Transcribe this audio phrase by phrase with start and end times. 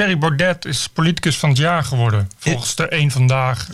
[0.00, 2.30] Thierry Baudet is politicus van het jaar geworden.
[2.38, 3.68] Volgens de één vandaag.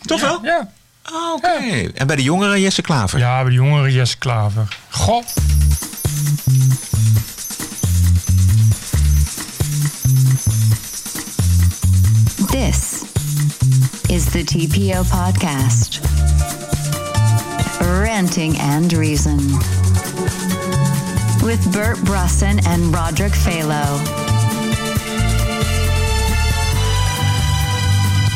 [0.00, 0.44] Toch wel?
[0.44, 0.70] Ja.
[1.02, 1.90] Ah, Oké.
[1.94, 3.18] En bij de jongeren Jesse Klaver?
[3.18, 4.76] Ja, bij de jongeren Jesse Klaver.
[4.90, 5.24] Goh.
[12.50, 13.02] This
[14.08, 16.00] is the TPO podcast.
[17.80, 19.38] Ranting and Reason.
[21.42, 24.25] With Bert Brussen and Roderick Phalo.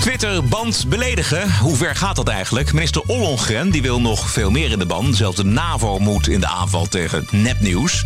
[0.01, 1.57] Twitter band beledigen.
[1.57, 2.73] Hoe ver gaat dat eigenlijk?
[2.73, 5.15] Minister Ollongren die wil nog veel meer in de ban.
[5.15, 8.05] Zelfs de NAVO moet in de aanval tegen nepnieuws.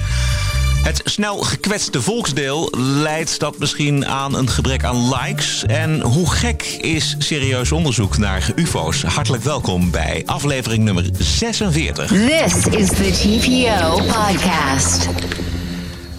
[0.83, 5.65] Het snel gekwetste volksdeel leidt dat misschien aan een gebrek aan likes.
[5.65, 9.03] En hoe gek is serieus onderzoek naar UFO's?
[9.03, 12.09] Hartelijk welkom bij aflevering nummer 46.
[12.09, 15.09] This is the TPO podcast.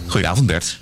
[0.06, 0.78] Goedenavond Bert.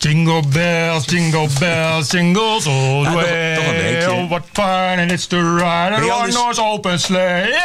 [0.00, 3.54] Jingle bells, jingle bells, jingles all the Ja, toch- way.
[3.56, 4.12] toch een beetje.
[4.12, 7.46] Oh, what fun and it's to ride Ben je on al dus- Noah's open sleigh.
[7.48, 7.58] Yeah,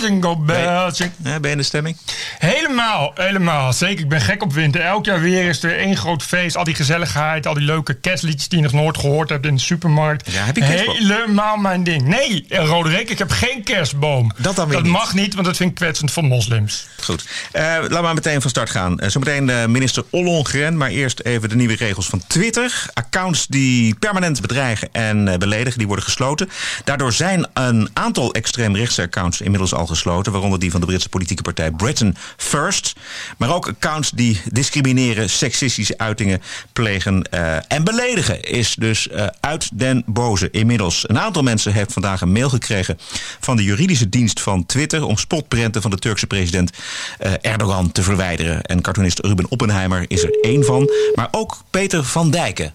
[0.00, 0.98] jingle bells.
[0.98, 1.96] Ja, ben je in de stemming?
[2.38, 3.72] Helemaal, helemaal.
[3.72, 4.80] Zeker, ik ben gek op winter.
[4.80, 6.56] Elk jaar weer is er één groot feest.
[6.56, 9.60] Al die gezelligheid, al die leuke kerstliedjes die je nog nooit gehoord hebt in de
[9.60, 10.30] supermarkt.
[10.32, 10.96] Ja, heb je kerstboom?
[10.96, 12.02] Helemaal mijn ding.
[12.02, 14.32] Nee, Roderick, ik heb geen kerstboom.
[14.36, 14.92] Dat dan weer Dat niet.
[14.92, 16.86] mag niet, want dat vind ik kwetsend voor moslims.
[17.02, 17.24] Goed.
[17.52, 18.98] Eh laten we meteen van start gaan.
[19.00, 22.86] Eh, zometeen de minister Ollongren, maar eerst even de nieuwe regels van Twitter.
[22.94, 26.48] Accounts die permanent bedreigen en beledigen, die worden gesloten.
[26.84, 31.42] Daardoor zijn een aantal extreemrechtse accounts inmiddels al gesloten, waaronder die van de Britse politieke
[31.42, 32.92] partij Britain First.
[33.38, 39.78] Maar ook accounts die discrimineren, seksistische uitingen plegen eh, en beledigen is dus eh, uit
[39.78, 41.08] den boze inmiddels.
[41.08, 42.98] Een aantal mensen heeft vandaag een mail gekregen
[43.40, 46.70] van de juridische dienst van Twitter om spotprenten van de Turkse president
[47.18, 48.62] eh, Erdogan te verwijderen.
[48.62, 52.74] En cartoonist Ruben Oppenheimer is er één van, maar ook Peter van Dijken.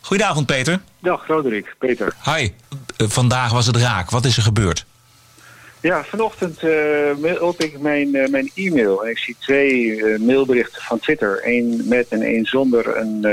[0.00, 0.80] Goedenavond Peter.
[1.00, 2.14] Dag Roderick, Peter.
[2.24, 2.50] Hi.
[2.96, 4.10] Vandaag was het raak.
[4.10, 4.84] Wat is er gebeurd?
[5.84, 6.62] Ja, vanochtend
[7.40, 11.40] open ik mijn, eh, mijn e-mail en ik zie twee eh, mailberichten van Twitter.
[11.42, 13.24] Eén met en één zonder een,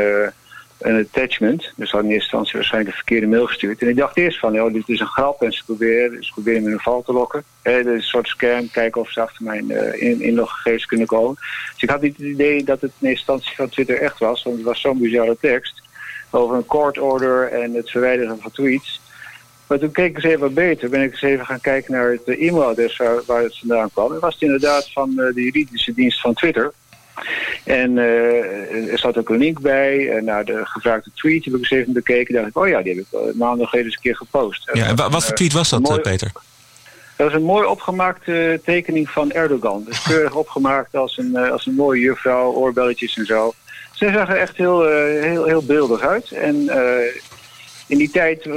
[0.78, 1.74] een attachment.
[1.76, 3.82] Dus had in eerste instantie waarschijnlijk een verkeerde mail gestuurd.
[3.82, 6.62] En ik dacht eerst van, joh, dit is een grap en ze proberen, ze proberen
[6.62, 7.44] me in een val te lokken.
[7.64, 11.36] Is een soort scam, kijken of ze achter mijn in, inloggegevens kunnen komen.
[11.74, 14.44] Dus ik had niet het idee dat het in eerste instantie van Twitter echt was,
[14.44, 15.82] want het was zo'n bizarre tekst.
[16.30, 19.01] Over een court order en het verwijderen van tweets.
[19.72, 20.90] Maar toen keek ik eens even beter.
[20.90, 24.14] Ben ik eens even gaan kijken naar het eh, e-mailadres waar, waar het vandaan kwam.
[24.14, 26.72] En was het inderdaad van eh, de juridische dienst van Twitter.
[27.64, 31.46] En eh, er zat ook een link bij eh, naar de gevraagde tweet.
[31.46, 32.34] Heb ik eens even bekeken.
[32.34, 34.70] dacht ik, oh ja, die heb ik maandag geleden eens een keer gepost.
[34.74, 36.32] Ja, en wa- wat voor tweet was dat, mooi- Peter?
[37.18, 39.84] Dat is een mooi opgemaakte tekening van Erdogan.
[39.88, 43.54] Dus keurig opgemaakt als een, als een mooie juffrouw, oorbelletjes en zo.
[43.94, 44.88] Ze zag er echt heel,
[45.22, 46.32] heel, heel beeldig uit.
[46.32, 46.70] En
[47.88, 48.48] in die tijd...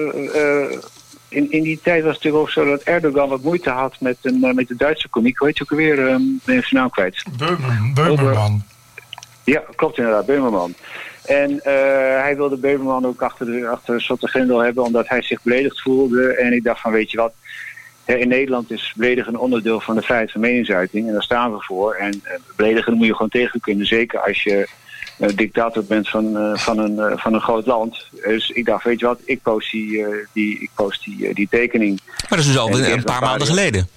[1.34, 4.16] in, in die tijd was het natuurlijk ook zo dat Erdogan wat moeite had met,
[4.22, 5.38] een, eh, met de Duitse komiek.
[5.38, 5.98] Hoe heet je ook alweer?
[5.98, 7.24] Uh, ben je zijn naam kwijt.
[7.38, 8.62] Beumer, Beumerman.
[9.44, 10.74] Ja, klopt inderdaad, Beumerman.
[11.24, 11.72] En eh,
[12.22, 15.80] hij wilde Beumerman ook achter de, achter de zotte grendel hebben, omdat hij zich beledigd
[15.80, 16.34] voelde.
[16.34, 17.32] En ik dacht van, weet je wat,
[18.04, 21.06] hè, in Nederland is beledigen een onderdeel van de vrijheid van meningsuiting.
[21.06, 21.94] En daar staan we voor.
[21.94, 24.68] En eh, beledigen moet je gewoon tegen kunnen, zeker als je
[25.16, 28.06] dictator bent van, eh, van, een, eh, van een groot land.
[28.24, 31.34] Dus ik dacht, weet je wat, ik post die, eh, die, ik post die, eh,
[31.34, 32.00] die tekening.
[32.06, 33.88] Maar dat is dus al En een, paar maanden geleden.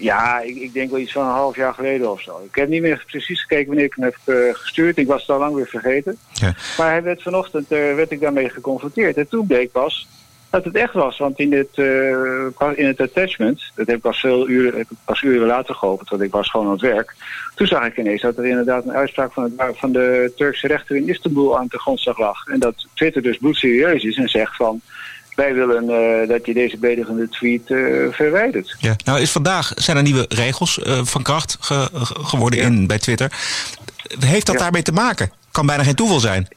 [0.00, 2.40] Ja, ik, ik denk wel iets van een half jaar geleden of zo.
[2.44, 4.98] Ik heb niet meer precies gekeken wanneer ik hem heb eh, gestuurd.
[4.98, 6.18] Ik was het al lang weer vergeten.
[6.32, 6.54] Ja.
[6.78, 9.16] Maar hij werd vanochtend eh, werd ik daarmee geconfronteerd.
[9.16, 10.08] En toen bleek pas
[10.50, 11.18] dat het echt was.
[11.18, 14.96] Want in het, eh, in het attachment, dat heb ik pas, veel uren, heb ik
[15.04, 17.14] pas uren later geopend, want ik was gewoon aan het werk.
[17.54, 20.96] Toen zag ik ineens dat er inderdaad een uitspraak van, het, van de Turkse rechter
[20.96, 22.46] in Istanbul aan de grondslag lag.
[22.46, 24.80] En dat Twitter dus bloedserieus is en zegt van...
[25.34, 27.78] Wij willen eh, dat je deze beledigende tweet eh,
[28.10, 28.76] verwijdert.
[28.78, 28.96] Ja.
[29.04, 32.64] Nou, is vandaag zijn er nieuwe regels van kracht ge- ge- geworden Ja.
[32.66, 33.32] in, bij Twitter.
[34.18, 34.60] Heeft dat Ja.
[34.60, 35.32] daarmee te maken?
[35.50, 36.48] Kan bijna geen toeval zijn.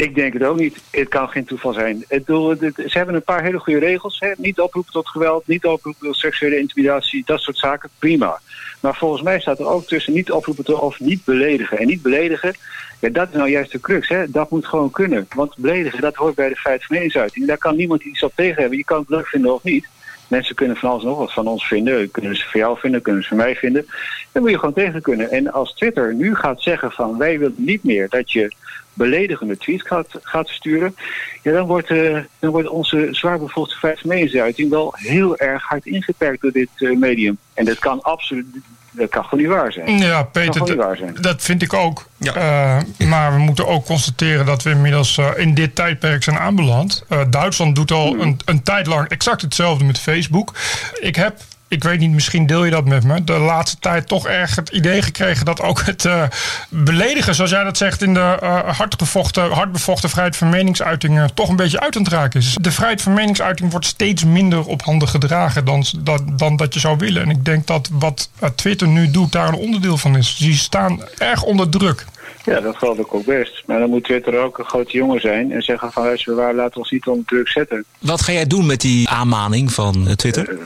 [0.00, 0.76] Ik denk het ook niet.
[0.90, 2.04] Het kan geen toeval zijn.
[2.08, 4.20] Het doel, het- ze hebben een paar hele goede regels.
[4.20, 4.32] Hè?
[4.36, 7.88] Niet oproepen tot geweld, niet oproepen tot seksuele intimidatie, dat soort zaken.
[7.98, 8.40] Prima.
[8.80, 11.78] Maar volgens mij staat er ook tussen niet oproepen tot of niet beledigen.
[11.78, 12.54] En niet beledigen,
[12.98, 14.08] ja, dat is nou juist de crux.
[14.08, 14.30] Hè?
[14.30, 15.26] Dat moet gewoon kunnen.
[15.34, 17.46] Want beledigen, dat hoort bij de feit van meningsuiting.
[17.46, 18.78] Daar kan niemand iets op tegen hebben.
[18.78, 19.86] Je kan het leuk vinden of niet.
[20.28, 22.10] Mensen kunnen van alles nog wat van ons vinden.
[22.10, 23.86] Kunnen ze van jou vinden, kunnen ze van mij vinden.
[24.32, 25.30] Daar moet je gewoon tegen kunnen.
[25.30, 28.52] En als Twitter nu gaat zeggen van wij willen niet meer dat je
[28.92, 30.96] beledigende tweets gaat, gaat sturen,
[31.42, 36.52] ja, dan, wordt, eh, dan wordt onze van meningsuiting wel heel erg hard ingeperkt door
[36.52, 37.38] dit eh, medium.
[37.54, 38.46] En dat kan absoluut,
[38.90, 39.98] Dat kan gewoon niet waar zijn.
[39.98, 41.16] Ja, Peter, waar zijn.
[41.20, 42.06] dat vind ik ook.
[42.16, 42.34] Ja.
[42.34, 47.04] Eh, maar we moeten ook constateren dat we inmiddels in dit tijdperk zijn aanbeland.
[47.08, 48.20] Eh, Duitsland doet al Hmm.
[48.20, 50.54] een, een tijd lang exact hetzelfde met Facebook.
[51.00, 51.40] Ik heb.
[51.70, 53.24] Ik weet niet, misschien deel je dat met me.
[53.24, 56.22] De laatste tijd toch erg het idee gekregen dat ook het eh,
[56.68, 61.48] beledigen, zoals jij dat zegt, in de eh hardgevochten, hardbevochten vrijheid van meningsuiting eh, toch
[61.48, 62.56] een beetje uit aan het raken is.
[62.60, 66.80] De vrijheid van meningsuiting wordt steeds minder op handen gedragen dan, dan, dan dat je
[66.80, 67.22] zou willen.
[67.22, 70.36] En ik denk dat wat Twitter nu doet daar een onderdeel van is.
[70.36, 72.06] Die staan erg onder druk.
[72.44, 73.62] Ja, dat geloof ik ook best.
[73.66, 76.72] Maar dan moet Twitter ook een grote jongen zijn en zeggen van luister, waar laten
[76.72, 77.84] we ons niet onder druk zetten.
[77.98, 80.58] Wat ga jij doen met die aanmaning van eh, Twitter?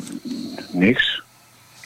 [0.72, 1.22] Niks.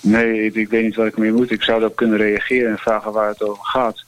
[0.00, 1.50] Nee, ik, ik weet niet wat ik mee moet.
[1.50, 4.06] Ik zou daarop kunnen reageren en vragen waar het over gaat.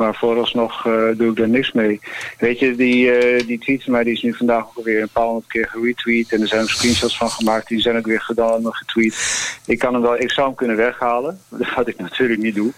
[0.00, 2.00] Maar vooralsnog eh doe ik daar niks mee.
[2.38, 5.24] Weet je, die, eh, die tweet mij die is nu vandaag ook alweer een paar
[5.24, 6.32] honderd keer geretweet.
[6.32, 7.68] En er zijn ook screenshots van gemaakt.
[7.68, 9.16] Die zijn ook weer gedaan en getweet.
[9.66, 11.40] Ik, kan hem wel, ik zou hem kunnen weghalen.
[11.76, 12.72] Wat ik natuurlijk niet doe.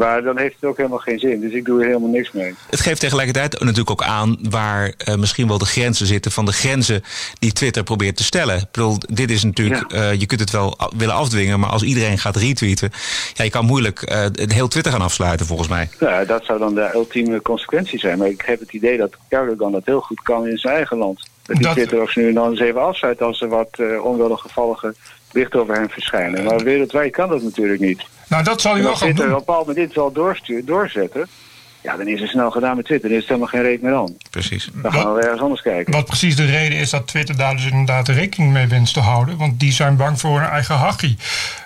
[0.00, 1.40] Maar dan heeft het ook helemaal geen zin.
[1.40, 2.54] Dus ik doe er helemaal niks mee.
[2.70, 6.52] Het geeft tegelijkertijd natuurlijk ook aan waar eh, misschien wel de grenzen zitten van de
[6.52, 7.02] grenzen
[7.38, 8.56] die Twitter probeert te stellen.
[8.56, 9.98] Ik bedoel, dit is natuurlijk, Ja.
[10.10, 12.90] eh, je kunt het wel willen afdwingen, maar als iedereen gaat retweeten,
[13.34, 15.88] ja, je kan moeilijk eh, het heel Twitter gaan afsluiten volgens mij.
[16.00, 18.18] Nou, dat zou dan de ultieme consequentie zijn.
[18.18, 21.28] Maar ik heb het idee dat Erdogan dat heel goed kan in zijn eigen land.
[21.42, 24.04] Dat die Dat- Twitter ook nu en dan eens even afsluit als er wat eh
[24.04, 24.94] onwelgevallige
[25.32, 26.44] berichten over hem verschijnen.
[26.44, 28.02] Maar wereldwijd kan dat natuurlijk niet.
[28.30, 29.40] Nou, dat zal hij En wel als gaan Twitter op doen.
[29.40, 31.26] een bepaald moment dit wel doorstuurt, doorzetten,
[31.82, 33.08] ja, dan is het snel gedaan met Twitter.
[33.08, 34.16] Dan is het helemaal geen reet meer aan.
[34.30, 34.68] Precies.
[34.72, 35.92] Dan gaan we weer ergens anders kijken.
[35.92, 39.36] Wat precies de reden is dat Twitter daar dus inderdaad rekening mee wenst te houden.
[39.36, 41.16] Want die zijn bang voor hun eigen hachie.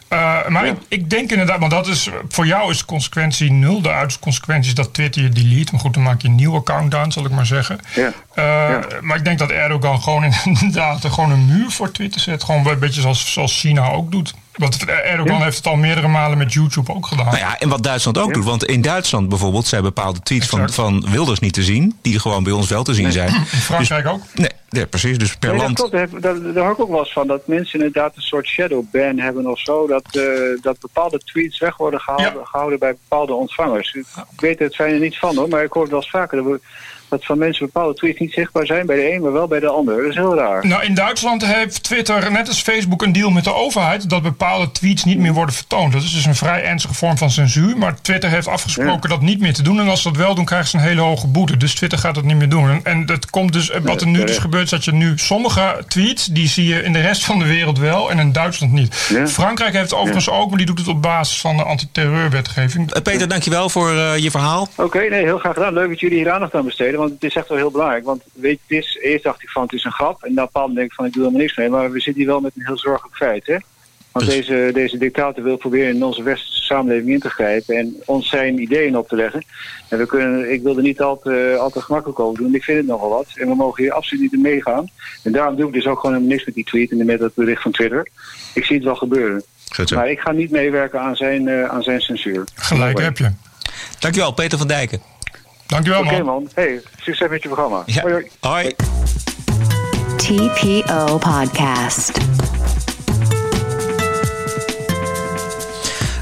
[0.09, 0.73] Eh, maar Ja.
[0.73, 3.81] ik, ik denk inderdaad, want dat is, voor jou is consequentie nul.
[3.83, 5.73] De uiterste consequentie is dat Twitter je delete.
[5.73, 7.79] Maar goed, dan maak je een nieuw account aan, zal ik maar zeggen.
[7.95, 8.13] Ja.
[8.35, 8.81] Eh, Ja.
[9.01, 12.43] Maar ik denk dat Erdogan gewoon inderdaad gewoon een muur voor Twitter zet.
[12.45, 14.35] Gewoon een beetje zoals, zoals China ook doet.
[14.55, 15.45] Want Erdogan Ja.
[15.45, 17.25] heeft het al meerdere malen met YouTube ook gedaan.
[17.27, 18.33] Nou ja, en wat Duitsland ook Ja.
[18.33, 22.19] doet, want in Duitsland bijvoorbeeld zijn bepaalde tweets van, van Wilders niet te zien, die
[22.21, 23.35] gewoon bij ons wel te zien zijn.
[23.35, 24.23] In Frankrijk ook.
[24.35, 25.19] Nee, ja, precies.
[25.19, 26.11] Dus per Nee, dat land.
[26.11, 26.23] klopt.
[26.55, 27.27] Daar, ik ook wel eens van.
[27.27, 29.87] Dat mensen inderdaad een soort shadow ban hebben of zo.
[29.87, 30.23] Dat, eh,
[30.63, 32.45] dat bepaalde tweets weg worden gehouden, Ja.
[32.45, 33.93] gehouden bij bepaalde ontvangers.
[33.95, 34.05] Ik
[34.41, 35.49] weet het fijn er niet van hoor.
[35.49, 36.37] Maar ik hoor het wel eens vaker.
[36.37, 36.61] Dat, we-
[37.09, 39.67] dat van mensen bepaalde tweets niet zichtbaar zijn bij de een, maar wel bij de
[39.69, 39.97] ander.
[39.97, 40.67] Dat is heel raar.
[40.67, 44.71] Nou, in Duitsland heeft Twitter, net als Facebook, een deal met de overheid dat bepaalde
[44.73, 45.93] tweets niet meer worden vertoond.
[45.93, 47.77] Dat is dus een vrij ernstige vorm van censuur.
[47.79, 49.81] Maar Twitter heeft afgesproken dat niet meer te doen.
[49.81, 51.57] En als ze dat wel doen, krijgen ze een hele hoge boete.
[51.57, 52.71] Dus Twitter gaat dat niet meer doen.
[52.71, 54.43] En, en dat komt dus, wat er nu dus terecht.
[54.69, 57.47] Gebeurt, is dat je nu sommige tweets, die zie je in de rest van de
[57.47, 59.07] wereld wel en in Duitsland niet.
[59.09, 59.27] Ja.
[59.27, 62.93] Frankrijk heeft het overigens ook, maar die doet het op basis van de antiterreurwetgeving.
[62.93, 64.69] Eh, Peter, dankjewel voor eh, je verhaal.
[64.77, 65.73] Oké, nee, heel graag gedaan.
[65.73, 66.99] Leuk dat jullie hier aandacht aan besteden.
[66.99, 68.05] Want het is echt wel heel belangrijk.
[68.05, 70.23] Want weet je, eerst dacht ik van het is een grap.
[70.23, 71.69] En dan denk ik van ik doe helemaal niks mee.
[71.69, 73.47] Maar we zitten hier wel met een heel zorgelijk feit.
[73.47, 73.57] Hè?
[74.15, 77.77] Want Dus- deze, deze dictator wil proberen in onze westerse samenleving in te grijpen.
[77.77, 79.45] En ons zijn ideeën op te leggen.
[79.89, 82.55] En we kunnen, ik wil er niet al te, al te gemakkelijk over doen.
[82.55, 83.27] Ik vind het nogal wat.
[83.35, 84.91] En we mogen hier absoluut niet in meegaan.
[85.23, 86.91] En daarom doe ik dus ook gewoon helemaal niks met die tweet.
[86.91, 88.09] En met dat bericht van Twitter.
[88.55, 89.43] Ik zie het wel gebeuren.
[89.75, 89.91] Goed.
[89.95, 92.45] Maar ik ga niet meewerken aan zijn, eh, aan zijn censuur.
[92.55, 93.31] Gelijk heb je.
[93.99, 95.03] Dankjewel, Peter van Dijken.
[95.67, 96.25] Dankjewel Oké man.
[96.25, 96.49] man.
[96.55, 97.83] Hey, succes met je programma.
[97.87, 98.01] Ja.
[98.03, 98.27] Hoi, hoi.
[98.41, 98.75] Hoi.
[100.17, 102.13] TPO Podcast.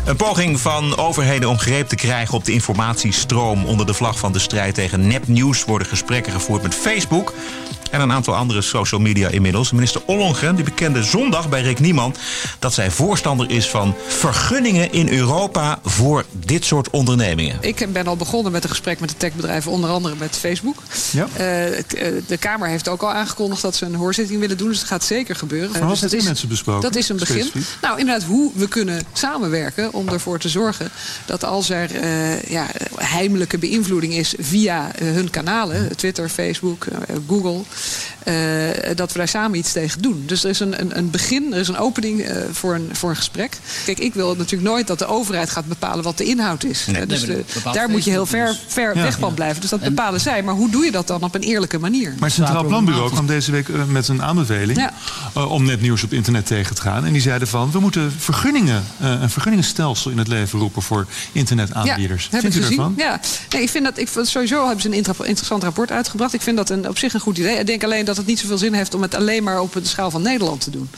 [0.04, 4.32] Een poging van overheden om greep te krijgen op de informatiestroom onder de vlag van
[4.32, 7.34] de strijd tegen nepnieuws worden gesprekken gevoerd met Facebook
[7.92, 9.72] en een aantal andere social media inmiddels.
[9.72, 12.18] Minister Ollongren die bekende zondag bij Rick Niemand
[12.58, 17.56] dat zij voorstander is van vergunningen in Europa voor dit soort ondernemingen.
[17.60, 20.76] Ik ben al begonnen met een gesprek met de techbedrijven, onder andere met Facebook.
[21.10, 21.26] Ja.
[21.36, 21.84] Eh, eh,
[22.26, 25.04] de Kamer heeft ook al aangekondigd dat ze een hoorzitting willen doen, dus dat gaat
[25.04, 25.70] zeker gebeuren.
[25.76, 26.82] Van wat dus u is- met ze besproken?
[26.82, 27.44] Dat is een begin.
[27.44, 27.80] Specifiek?
[27.82, 30.90] Nou, inderdaad, hoe we kunnen samenwerken om ervoor te zorgen
[31.26, 32.66] dat als er eh, ja,
[32.96, 36.86] heimelijke beïnvloeding is via hun kanalen, Twitter, Facebook,
[37.28, 37.60] Google,
[38.24, 38.34] eh,
[38.94, 40.22] dat we daar samen iets tegen doen.
[40.26, 43.10] Dus er is een, een, een begin, er is een opening eh, voor, een, voor
[43.10, 43.58] een gesprek.
[43.84, 46.86] Kijk, ik wil natuurlijk nooit dat de overheid gaat bepalen wat de inhoud is.
[46.86, 47.00] Nee.
[47.02, 49.02] Eh, dus Nee, de- daar moet je heel ver, Facebook ver Ja.
[49.02, 49.60] weg van blijven.
[49.60, 50.42] Dus dat bepalen zij.
[50.42, 52.10] Maar hoe doe je dat dan op een eerlijke manier?
[52.18, 54.92] Maar het Centraal Planbureau kwam deze week met een aanbeveling Ja.
[55.34, 57.04] eh, om netnieuws op internet tegen te gaan.
[57.06, 61.06] En die zeiden van, we moeten vergunningen, eh, een vergunningenstelsel in het leven roepen voor
[61.32, 62.28] internetaanbieders.
[62.30, 62.76] heb Vindt u gezien.
[62.78, 62.94] ervan?
[62.96, 63.20] Ja.
[63.50, 66.32] Nee, ik vind dat ik, sowieso hebben ze een inter- interessant rapport uitgebracht.
[66.34, 67.56] Ik vind dat een, op zich een goed idee.
[67.72, 69.80] Ik denk alleen dat het niet zoveel zin heeft om het alleen maar op de
[69.84, 70.88] schaal van Nederland te doen.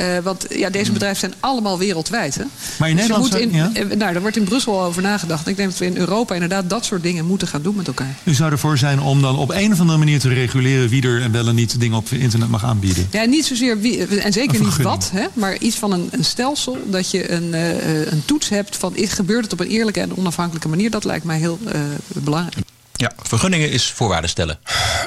[0.00, 2.34] Uh, want ja, deze bedrijven zijn allemaal wereldwijd.
[2.34, 2.44] Hè?
[2.78, 3.32] Maar in Dus Nederland...
[3.32, 3.70] moet in, ja?
[3.74, 5.46] eh, nou, daar wordt in Brussel over nagedacht.
[5.46, 8.14] Ik denk dat we in Europa inderdaad dat soort dingen moeten gaan doen met elkaar.
[8.24, 10.88] U zou ervoor zijn om dan op een of andere manier te reguleren...
[10.88, 13.08] wie er wel en niet dingen op internet mag aanbieden.
[13.10, 16.78] Ja, niet zozeer wie, en zeker niet wat, hè, maar iets van een, een stelsel
[16.86, 20.00] dat je een, eh, eh, een toets hebt van is- gebeurt het op een eerlijke
[20.00, 20.90] en onafhankelijke manier.
[20.90, 22.65] Dat lijkt mij heel eh, belangrijk.
[22.96, 24.58] Ja, vergunningen is voorwaarden stellen.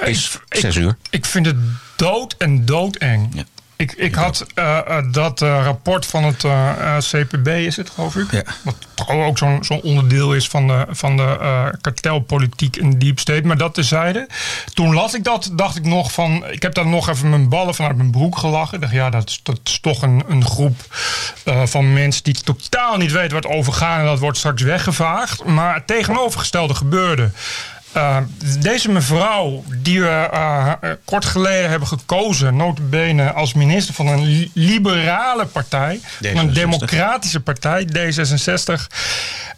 [0.06, 0.98] Is zes uur.
[1.10, 1.58] Ik vind het
[1.96, 3.30] dood en doodeng.
[3.34, 3.44] Ja.
[3.80, 6.46] Ik, ik had eh, eh, dat eh, rapport van het
[7.06, 8.32] CPB, is het geloof ik?
[8.32, 8.44] Ja.
[8.64, 8.76] Wat
[9.08, 13.48] ook zo'n zo'n onderdeel is van de, van de kartelpolitiek in Deep State.
[13.48, 14.28] Maar dat tezijde.
[14.74, 16.46] Toen las ik dat, dacht ik nog van...
[16.48, 18.76] Ik heb daar nog even mijn ballen vanuit mijn broek gelachen.
[18.76, 20.80] Ik dacht, ja, dat is, dat is toch een, een groep
[21.64, 22.24] van mensen...
[22.24, 24.00] die totaal niet weten waar het over gaat.
[24.00, 25.44] En dat wordt straks weggevaagd.
[25.44, 27.32] Maar het tegenovergestelde gebeurde.
[28.00, 28.18] Uh,
[28.60, 30.74] deze mevrouw, die we uh,
[31.06, 36.54] kort geleden hebben gekozen, notabene als minister van een li liberale partij, van een D66.
[36.54, 38.88] democratische partij, D66,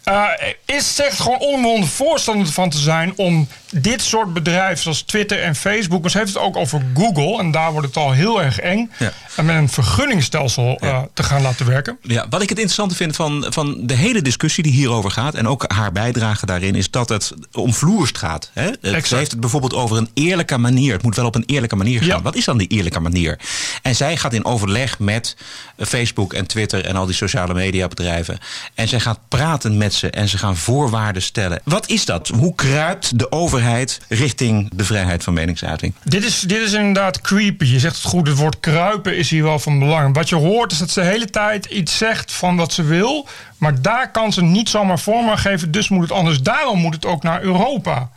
[0.08, 0.24] uh,
[0.64, 5.54] is zegt gewoon onbewonden voorstander van te zijn om dit soort bedrijven zoals Twitter en
[5.56, 8.58] Facebook, maar ze heeft het ook over Google, en daar wordt het al heel erg
[8.58, 9.12] eng, Ja.
[9.36, 11.08] en met een vergunningstelsel Ja.
[11.14, 11.98] te gaan laten werken.
[12.02, 15.34] Ja, wat ik het interessante vind van, van de hele discussie die hierover gaat...
[15.34, 18.31] en ook haar bijdrage daarin, is dat het omvloerst gaat.
[18.52, 18.62] Hè?
[18.62, 19.08] Het, Exact.
[19.08, 20.92] ze heeft het bijvoorbeeld over een eerlijke manier.
[20.92, 22.08] Het moet wel op een eerlijke manier gaan.
[22.08, 22.22] Ja.
[22.22, 23.38] Wat is dan die eerlijke manier?
[23.82, 25.36] En zij gaat in overleg met
[25.76, 26.84] eh, Facebook en Twitter...
[26.84, 28.38] en al die sociale mediabedrijven.
[28.74, 31.60] En zij gaat praten met ze en ze gaan voorwaarden stellen.
[31.64, 32.28] Wat is dat?
[32.28, 35.94] Hoe kruipt de overheid richting de vrijheid van meningsuiting?
[36.04, 37.64] Dit is, dit is inderdaad creepy.
[37.64, 40.14] Je zegt het goed, het woord kruipen is hier wel van belang.
[40.14, 43.28] Wat je hoort is dat ze de hele tijd iets zegt van wat ze wil.
[43.62, 46.42] Maar daar kan ze niet zomaar vorm aan geven, dus moet het anders.
[46.42, 48.08] Daarom moet het ook naar Europa.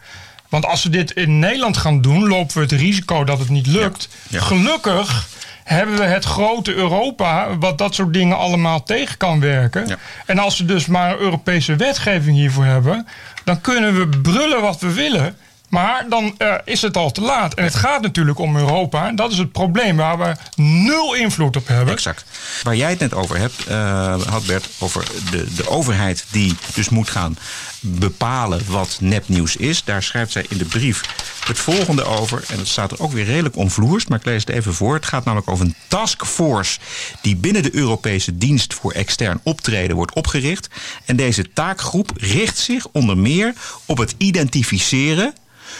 [0.49, 3.67] Want als we dit in Nederland gaan doen, lopen we het risico dat het niet
[3.67, 4.09] lukt.
[4.27, 4.41] Ja.
[4.41, 5.27] Gelukkig
[5.63, 9.87] hebben we het grote Europa, wat dat soort dingen allemaal tegen kan werken.
[9.87, 9.97] Ja.
[10.25, 13.07] En als we dus maar een Europese wetgeving hiervoor hebben,
[13.43, 15.37] dan kunnen we brullen wat we willen.
[15.69, 17.53] Maar dan eh, is het al te laat.
[17.53, 19.07] En het gaat natuurlijk om Europa.
[19.07, 21.93] En dat is het probleem waar we nul invloed op hebben.
[21.93, 22.25] Exact.
[22.63, 26.89] Waar jij het net over hebt, eh, had Bert, over de, de overheid die dus
[26.89, 27.37] moet gaan
[27.79, 29.83] bepalen wat nepnieuws is.
[29.83, 31.01] Daar schrijft zij in de brief
[31.47, 32.43] het volgende over.
[32.47, 34.93] En het staat er ook weer redelijk omvloerst, maar ik lees het even voor.
[34.93, 36.79] Het gaat namelijk over een taskforce
[37.21, 40.67] die binnen de Europese dienst voor extern optreden wordt opgericht.
[41.05, 43.53] En deze taakgroep richt zich onder meer
[43.85, 45.33] op het identificeren,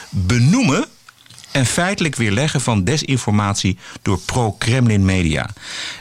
[0.09, 0.85] benoemen
[1.51, 5.49] en feitelijk weerleggen van desinformatie door pro-Kremlin media.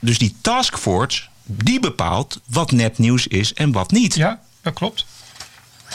[0.01, 4.15] Dus die taskforce die bepaalt wat nepnieuws is en wat niet.
[4.15, 5.07] Ja, dat klopt.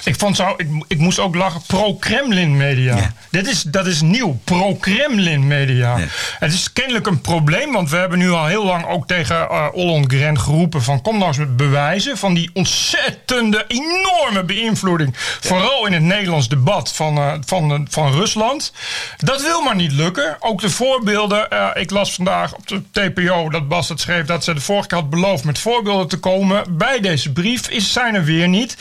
[0.04, 1.62] Ik, vond zo, ik, ik moest ook lachen.
[1.68, 2.96] Pro-Kremlin media.
[2.96, 3.14] Ja.
[3.30, 4.40] Dit is, dat is nieuw.
[4.44, 5.98] Pro-Kremlin media.
[5.98, 6.06] Ja.
[6.40, 7.72] Het is kennelijk een probleem.
[7.72, 10.84] Want we hebben nu al heel lang ook tegen uh, Ollongren geroepen.
[10.84, 12.18] Van kom nou eens met bewijzen.
[12.18, 15.14] Van die ontzettende, enorme beïnvloeding.
[15.40, 18.74] Vooral in het Nederlands debat van, uh, van, uh, van Rusland.
[19.18, 20.36] Dat wil maar niet lukken.
[20.40, 21.50] Ook de voorbeelden.
[21.50, 24.26] eh, ik las vandaag op de TPO dat Bas het schreef.
[24.26, 26.78] Dat ze de vorige keer had beloofd met voorbeelden te komen.
[26.78, 28.78] Bij deze brief is, zijn er weer niet.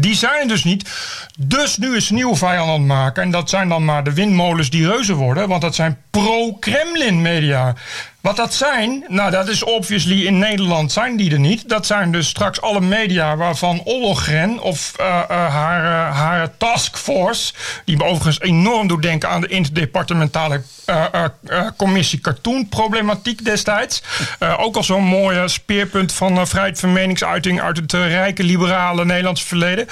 [0.00, 0.90] Die zijn er dus niet.
[1.38, 3.22] Dus nu is een nieuwe vijand aan het maken.
[3.22, 5.48] En dat zijn dan maar de windmolens die reuzen worden.
[5.48, 7.74] Want dat zijn pro-Kremlin media.
[8.28, 11.68] Wat dat zijn, nou dat is obviously in Nederland zijn die er niet.
[11.68, 17.52] Dat zijn dus straks alle media waarvan Ollogren of uh, haar, uh, haar taskforce...
[17.84, 20.62] die me overigens enorm doet denken aan de interdepartementale
[21.76, 24.02] commissie cartoon-problematiek destijds.
[24.58, 27.60] ook al zo'n mooie speerpunt van vrijheid van meningsuiting...
[27.60, 29.86] uit het rijke liberale Nederlandse verleden.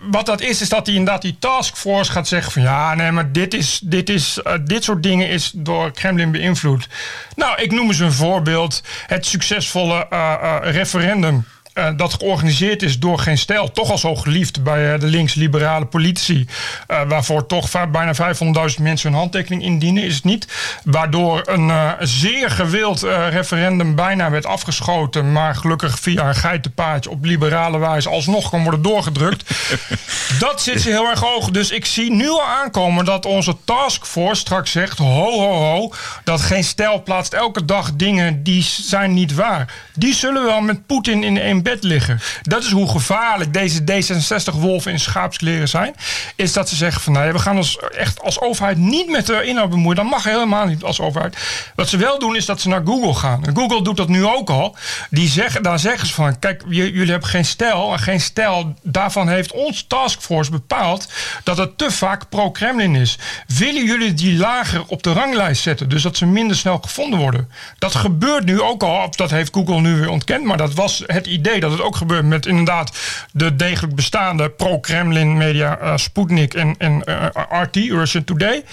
[0.00, 2.62] wat dat is, is dat die inderdaad die taskforce gaat zeggen van...
[2.62, 6.88] ja, nee, maar dit, is, dit, is, dit soort dingen is door Kremlin beïnvloed.
[7.36, 8.82] Nou, ik noem eens een voorbeeld.
[9.06, 11.44] Het succesvolle uh, uh, referendum.
[11.74, 13.70] Uh, dat georganiseerd is door Geen Stijl.
[13.70, 16.46] Toch al zo geliefd bij de links-liberale politici.
[16.86, 20.46] waarvoor toch bijna 500.000 mensen hun handtekening indienen, is het niet.
[20.84, 25.32] Waardoor een zeer gewild referendum bijna werd afgeschoten.
[25.32, 29.50] Maar gelukkig via een geitenpaadje op liberale wijze alsnog kan worden doorgedrukt.
[30.38, 31.50] dat zit ze heel erg hoog.
[31.50, 35.92] Dus ik zie nu al aankomen dat onze taskforce straks zegt: ho, ho, ho.
[36.24, 39.74] Dat Geen Stijl plaatst elke dag dingen die zijn niet waar.
[39.94, 42.20] Die zullen wel met Poetin in één bed liggen.
[42.42, 45.94] Dat is hoe gevaarlijk deze D66-wolven in schaapskleren zijn.
[46.36, 49.44] Is dat ze zeggen van nee, we gaan ons echt als overheid niet met de
[49.44, 49.96] inhoud bemoeien.
[49.96, 51.36] Dat mag helemaal niet als overheid.
[51.74, 53.44] Wat ze wel doen is dat ze naar Google gaan.
[53.44, 54.76] En Google doet dat nu ook al.
[55.10, 57.92] Die zeggen, daar zeggen ze van kijk, jullie hebben geen stijl.
[57.92, 61.08] En geen stijl, daarvan heeft ons taskforce bepaald
[61.44, 63.18] dat het te vaak pro-Kremlin is.
[63.46, 65.88] Willen jullie die lager op de ranglijst zetten?
[65.88, 67.50] Dus dat ze minder snel gevonden worden.
[67.78, 69.10] Dat gebeurt nu ook al.
[69.10, 70.44] Dat heeft Google nu weer ontkend.
[70.44, 72.96] Maar dat was het idee dat het ook gebeurt met inderdaad
[73.32, 77.26] de degelijk bestaande pro-Kremlin media uh, Sputnik en, en uh,
[77.62, 78.64] RT, Russian Today.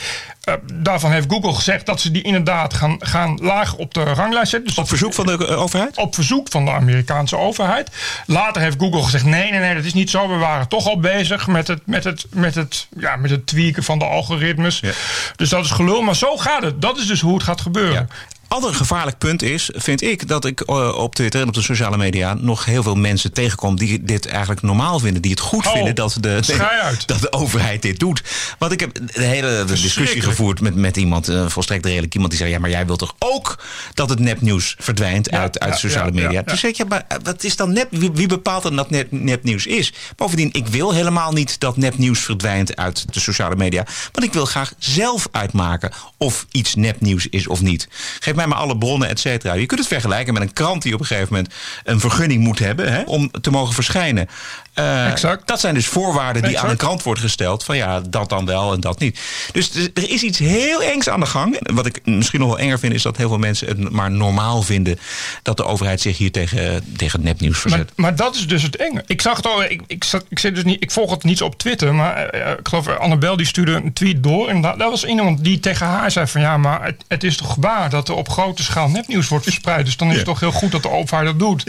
[0.49, 4.49] Uh, daarvan heeft Google gezegd dat ze die inderdaad gaan, gaan laag op de ranglijst
[4.49, 4.69] zetten.
[4.69, 5.97] Dus op verzoek van de overheid?
[5.97, 7.89] Op verzoek van de Amerikaanse overheid.
[8.25, 10.27] Later heeft Google gezegd: nee, nee, nee, dat is niet zo.
[10.27, 13.83] We waren toch al bezig met het, met het, met het, ja, met het tweaken
[13.83, 14.79] van de algoritmes.
[14.79, 14.91] Ja.
[15.35, 16.01] Dus dat is gelul.
[16.01, 16.81] Maar zo gaat het.
[16.81, 17.93] Dat is dus hoe het gaat gebeuren.
[17.93, 18.07] Ja
[18.49, 21.97] ander gevaarlijk punt is, vind ik, dat ik uh, op Twitter en op de sociale
[21.97, 25.73] media nog heel veel mensen tegenkom die dit eigenlijk normaal vinden, die het goed Oh,
[25.73, 26.41] vinden dat de,
[27.05, 28.23] dat de overheid dit doet.
[28.57, 32.39] Want ik heb de hele discussie gevoerd met, met iemand, uh, volstrekt redelijk iemand die
[32.39, 33.63] zei: Ja, maar jij wilt toch ook
[33.93, 36.43] dat het nepnieuws verdwijnt Ja, uit, uit ja, sociale ja, media?
[36.43, 37.87] Toen zei ik: Ja, maar wat is dan nep?
[37.91, 39.93] Wie, wie bepaalt dan dat nep, nepnieuws is?
[40.15, 43.85] Bovendien, ik wil helemaal niet dat nepnieuws verdwijnt uit de sociale media.
[44.11, 47.87] Want ik wil graag zelf uitmaken of iets nepnieuws is of niet.
[48.19, 49.53] Geef mij maar alle bronnen, et cetera.
[49.53, 51.53] Je kunt het vergelijken met een krant die op een gegeven moment
[51.83, 54.27] een vergunning moet hebben hè, om te mogen verschijnen.
[54.73, 55.47] Exact.
[55.47, 56.65] Dat zijn dus voorwaarden die Exact.
[56.65, 57.63] aan een krant wordt gesteld.
[57.63, 59.19] Van ja, dat dan wel en dat niet.
[59.51, 61.59] Dus er is iets heel engs aan de gang.
[61.73, 64.61] Wat ik misschien nog wel enger vind, is dat heel veel mensen het maar normaal
[64.61, 64.99] vinden
[65.43, 67.91] dat de overheid zich hier tegen, tegen nepnieuws Maar, verzet.
[67.95, 69.03] maar dat is dus het enge.
[69.07, 69.63] Ik zag het al.
[69.63, 71.95] Ik, ik, zat, ik, zit dus niet, ik volg het niet op Twitter.
[71.95, 74.47] Maar eh, ik geloof Annabel die stuurde een tweet door.
[74.47, 77.37] En dat, dat was iemand die tegen haar zei van ja, maar het, het is
[77.37, 79.85] toch waar dat er op grote schaal nepnieuws wordt verspreid.
[79.85, 81.63] Dus dan is het toch heel goed dat de overheid dat doet.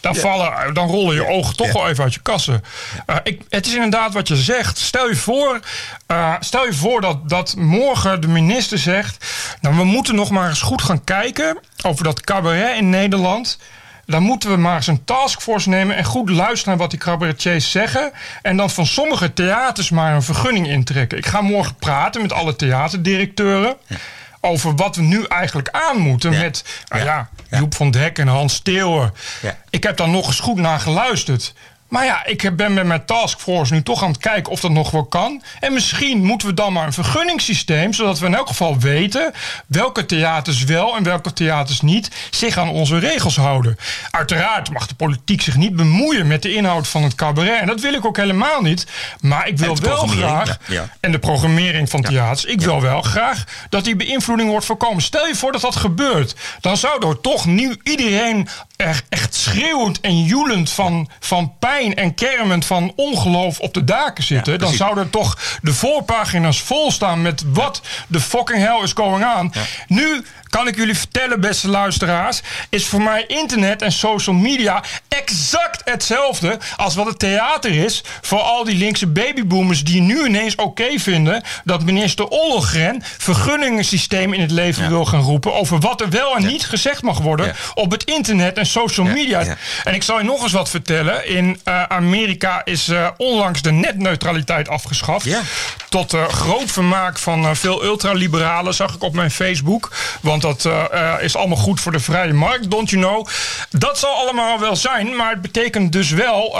[0.00, 1.72] Dan, vallen, dan rollen je ogen toch Ja.
[1.72, 2.64] wel even uit je kassen.
[3.06, 4.78] Eh, ik, het is inderdaad wat je zegt.
[4.78, 5.60] Stel je voor,
[6.06, 9.24] eh, stel je voor dat, dat morgen de minister zegt...
[9.60, 13.58] Nou, we moeten nog maar eens goed gaan kijken over dat cabaret in Nederland...
[14.06, 17.70] Dan moeten we maar eens een taskforce nemen en goed luisteren naar wat die cabaretiers
[17.70, 18.12] zeggen.
[18.42, 21.18] En dan van sommige theaters maar een vergunning intrekken.
[21.18, 23.76] Ik ga morgen praten met alle theaterdirecteuren.
[24.44, 26.40] Over wat we nu eigenlijk aan moeten Ja.
[26.40, 27.28] met nou Ja.
[27.48, 29.12] Joep van Dek en Hans Steeuwen.
[29.70, 31.54] Ik heb daar nog eens goed naar geluisterd.
[31.92, 34.90] Maar ja, ik ben met mijn taskforce nu toch aan het kijken of dat nog
[34.90, 35.42] wel kan.
[35.60, 39.32] En misschien moeten we dan maar een vergunningssysteem, zodat we in elk geval weten
[39.66, 43.76] welke theaters wel en welke theaters niet zich aan onze regels houden.
[44.10, 47.60] Uiteraard mag de politiek zich niet bemoeien met de inhoud van het cabaret.
[47.60, 48.86] En dat wil ik ook helemaal niet.
[49.20, 50.58] Maar ik wil wel graag.
[50.66, 50.88] ja, ja.
[51.00, 52.44] En de programmering van theaters.
[52.44, 55.02] Ik wil wel graag dat die beïnvloeding wordt voorkomen.
[55.02, 56.34] Stel je voor dat dat gebeurt.
[56.60, 58.71] Dan zou er toch nu iedereen er
[59.08, 64.50] echt schreeuwend en joelend van, van pijn en kermend van ongeloof op de daken zitten.
[64.52, 64.78] dan precies.
[64.78, 69.52] zouden toch de voorpagina's vol staan met wat de fucking hell is going on.
[69.86, 72.40] Nu kan ik jullie vertellen, beste luisteraars,
[72.70, 78.38] is voor mij internet en social media exact hetzelfde als wat het theater is voor
[78.40, 84.50] al die linkse babyboomers die nu ineens oké vinden dat minister Ollogren vergunningensysteem in het
[84.50, 84.88] leven Ja.
[84.88, 87.52] wil gaan roepen over wat er wel en niet gezegd mag worden Ja.
[87.74, 89.40] op het internet en social media.
[89.40, 89.56] ja.
[89.84, 91.28] En ik zal je nog eens wat vertellen.
[91.28, 95.24] In eh, Amerika is eh, onlangs de netneutraliteit afgeschaft.
[95.24, 95.40] Ja.
[95.88, 99.92] Tot eh, groot vermaak van veel ultraliberalen, zag ik op mijn Facebook.
[100.20, 100.68] Want dat
[101.20, 103.26] is allemaal goed voor de vrije markt, don't you know.
[103.70, 106.58] Dat zal allemaal wel zijn, maar het betekent dus wel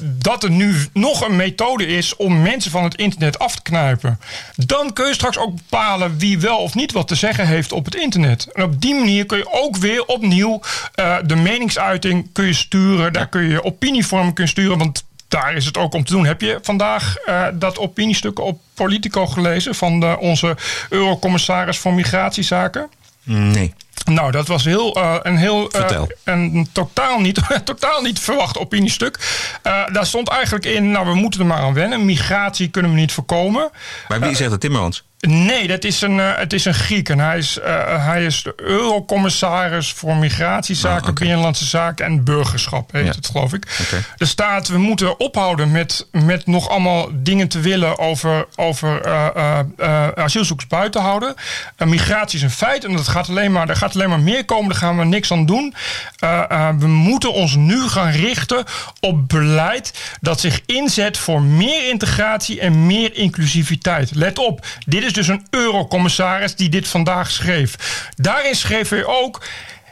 [0.00, 4.20] dat er nu nog een methode is om mensen van het internet af te knijpen.
[4.56, 7.84] Dan kun je straks ook bepalen wie wel of niet wat te zeggen heeft op
[7.84, 8.48] het internet.
[8.52, 10.60] En op die manier kun je ook weer opnieuw
[10.98, 13.12] eh, de meningsuiting kun je sturen.
[13.12, 16.26] Daar kun je opinievormen kun sturen, want daar is het ook om te doen.
[16.26, 20.56] Heb je vandaag eh, dat opiniestuk op Politico gelezen van de, onze
[20.88, 22.90] eurocommissaris voor migratiezaken?
[23.22, 23.74] Nee.
[24.04, 25.70] Nou, dat was heel, eh, een heel
[26.24, 29.18] een totaal niet, totaal niet verwacht opiniestuk.
[29.62, 32.04] Daar stond eigenlijk in, nou, we moeten er maar aan wennen.
[32.04, 33.70] Migratie kunnen we niet voorkomen.
[34.08, 35.04] Maar wie zegt dat Timmermans?
[35.20, 37.08] Nee, dat is een, eh, het is een Griek.
[37.08, 41.20] En hij is, eh, hij is de eurocommissaris voor migratiezaken, oké.
[41.20, 43.10] binnenlandse zaken en burgerschap, heet Ja.
[43.10, 43.78] het geloof ik.
[43.80, 44.04] Oké.
[44.16, 50.08] Er staat, we moeten ophouden met, met nog allemaal dingen te willen over, over eh,
[50.14, 51.34] asielzoekers buiten houden.
[51.84, 54.68] Migratie is een feit en dat gaat alleen maar, er gaat alleen maar meer komen,
[54.68, 55.74] daar gaan we niks aan doen.
[56.78, 58.64] We moeten ons nu gaan richten
[59.00, 64.14] op beleid dat zich inzet voor meer integratie en meer inclusiviteit.
[64.14, 67.76] Let op, dit is dus een eurocommissaris die dit vandaag schreef.
[68.16, 69.44] Daarin schreef hij ook.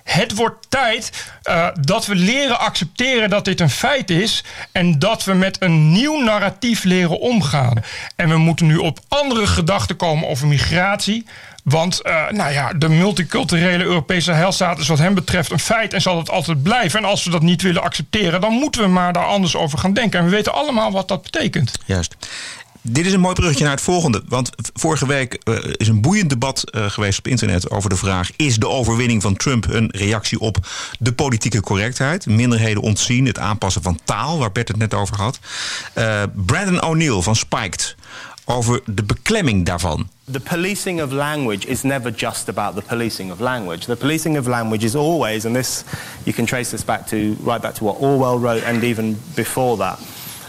[0.07, 1.11] Het wordt tijd
[1.45, 4.45] uh, dat we leren accepteren dat dit een feit is.
[4.73, 7.83] En dat we met een nieuw narratief leren omgaan.
[8.17, 11.27] En we moeten nu op andere gedachten komen over migratie.
[11.65, 16.03] Want uh, nou ja, de multiculturele Europese heilstaat is wat hem betreft een feit en
[16.03, 16.99] zal het altijd blijven.
[16.99, 19.93] En als we dat niet willen accepteren, dan moeten we maar daar anders over gaan
[19.93, 20.19] denken.
[20.19, 21.73] En we weten allemaal wat dat betekent.
[21.85, 22.17] Juist.
[22.91, 24.23] Dit is een mooi bruggetje naar het volgende.
[24.29, 28.31] Want vorige week uh, is een boeiend debat uh, geweest op internet over de vraag:
[28.37, 30.59] is de overwinning van Trump een reactie op
[30.99, 32.27] de politieke correctheid?
[32.27, 35.39] Minderheden ontzien, het aanpassen van taal, waar Bert het net over had.
[35.99, 37.97] Uh, Brandon O'Neill van Spiked
[38.45, 40.09] over de beklemming daarvan.
[40.31, 43.85] The policing of language is never just about the policing of language.
[43.85, 45.85] The policing of language is always, and this
[46.23, 49.77] you can trace this back to right back to what Orwell wrote, and even before
[49.77, 49.99] that.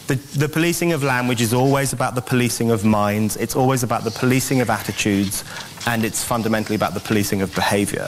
[0.07, 3.35] The, the policing of language is always about the policing of minds.
[3.35, 5.43] It's always about the policing of attitudes,
[5.85, 8.07] and it's fundamentally about the policing of behavior.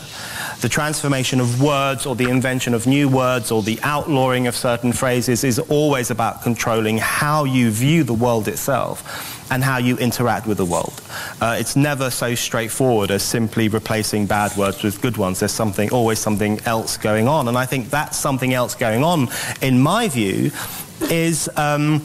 [0.62, 4.94] The transformation of words or the invention of new words or the outlawing of certain
[4.94, 10.48] phrases is always about controlling how you view the world itself and how you interact
[10.48, 11.02] with the world.
[11.42, 15.40] Uh, it's never so straightforward as simply replacing bad words with good ones.
[15.40, 17.48] There's something, always something else going on.
[17.48, 19.28] And I think that's something else going on,
[19.62, 20.52] in my view,
[21.02, 22.02] is um,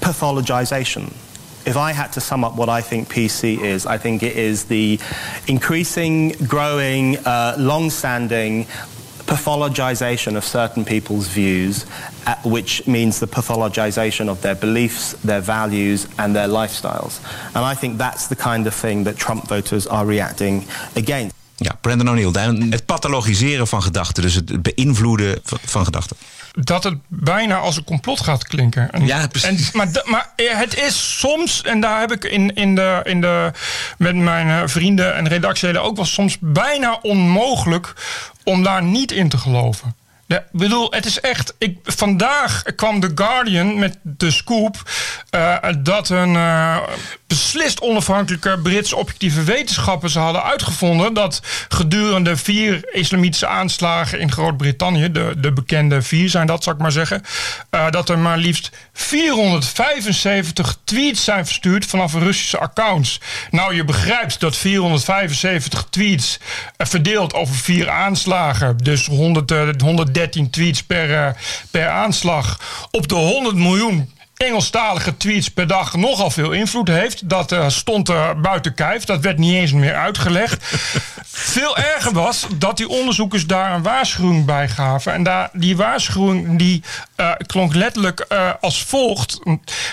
[0.00, 1.12] pathologization.
[1.66, 4.64] If I had to sum up what I think PC is, I think it is
[4.64, 4.98] the
[5.46, 8.66] increasing, growing, uh, long standing
[9.30, 11.86] pathologization of certain people's views,
[12.26, 17.20] uh, which means the pathologization of their beliefs, their values, and their lifestyles.
[17.54, 21.39] And I think that's the kind of thing that Trump voters are reacting against.
[21.62, 22.70] Ja, Brandon O'Neill.
[22.70, 26.16] Het pathologiseren van gedachten, dus het beïnvloeden van gedachten
[26.52, 28.90] dat het bijna als een complot gaat klinken.
[28.90, 29.70] En, ja, precies.
[29.70, 33.52] En, maar, maar het is soms, en daar heb ik in, in de, in de,
[33.98, 37.94] met mijn eh, vrienden en redactieleden ook wel soms bijna onmogelijk
[38.44, 39.94] om daar niet in te geloven.
[40.26, 41.54] Ik bedoel, het is echt.
[41.58, 44.90] Ik, vandaag kwam The Guardian met de scoop.
[45.30, 46.76] Uh, dat een uh,
[47.30, 51.14] beslist onafhankelijke Britse objectieve wetenschappers hadden uitgevonden.
[51.14, 55.12] dat gedurende vier islamitische aanslagen in Groot-Brittannië.
[55.12, 57.22] De, de bekende vier zijn dat, zal ik maar zeggen.
[57.70, 63.20] Uh, dat er maar liefst 475 tweets zijn verstuurd vanaf Russische accounts.
[63.50, 66.38] Nou, je begrijpt dat 475 tweets
[66.76, 68.76] verdeeld over vier aanslagen.
[68.76, 71.36] dus 100, 130 13 tweets per,
[71.70, 74.12] per aanslag op de 100 miljoen
[74.46, 77.28] Engelstalige tweets per dag nogal veel invloed heeft.
[77.28, 79.04] Dat uh, stond er buiten kijf.
[79.04, 80.64] Dat werd niet eens meer uitgelegd.
[81.40, 85.12] Veel erger was dat die onderzoekers daar een waarschuwing bij gaven.
[85.12, 86.82] En daar, die waarschuwing die,
[87.16, 89.40] uh, klonk letterlijk uh, als volgt.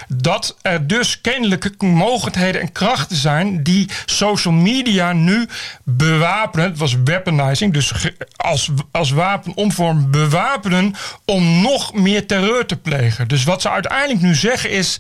[0.08, 3.64] Dat er dus kennelijke mogelijkheden en krachten zijn...
[3.64, 5.48] die social media nu
[5.84, 6.70] bewapenen.
[6.70, 7.92] Het was weaponizing, dus
[8.36, 10.96] als, als wapen omvorm bewapenen...
[11.26, 13.28] om nog meer terreur te plegen.
[13.28, 14.98] Dus wat ze uiteindelijk nu zeggen is.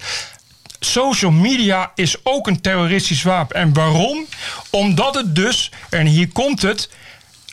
[0.79, 3.55] Social media is ook een terroristisch wapen.
[3.55, 4.25] En waarom?
[4.69, 6.89] Omdat het dus, en hier komt het,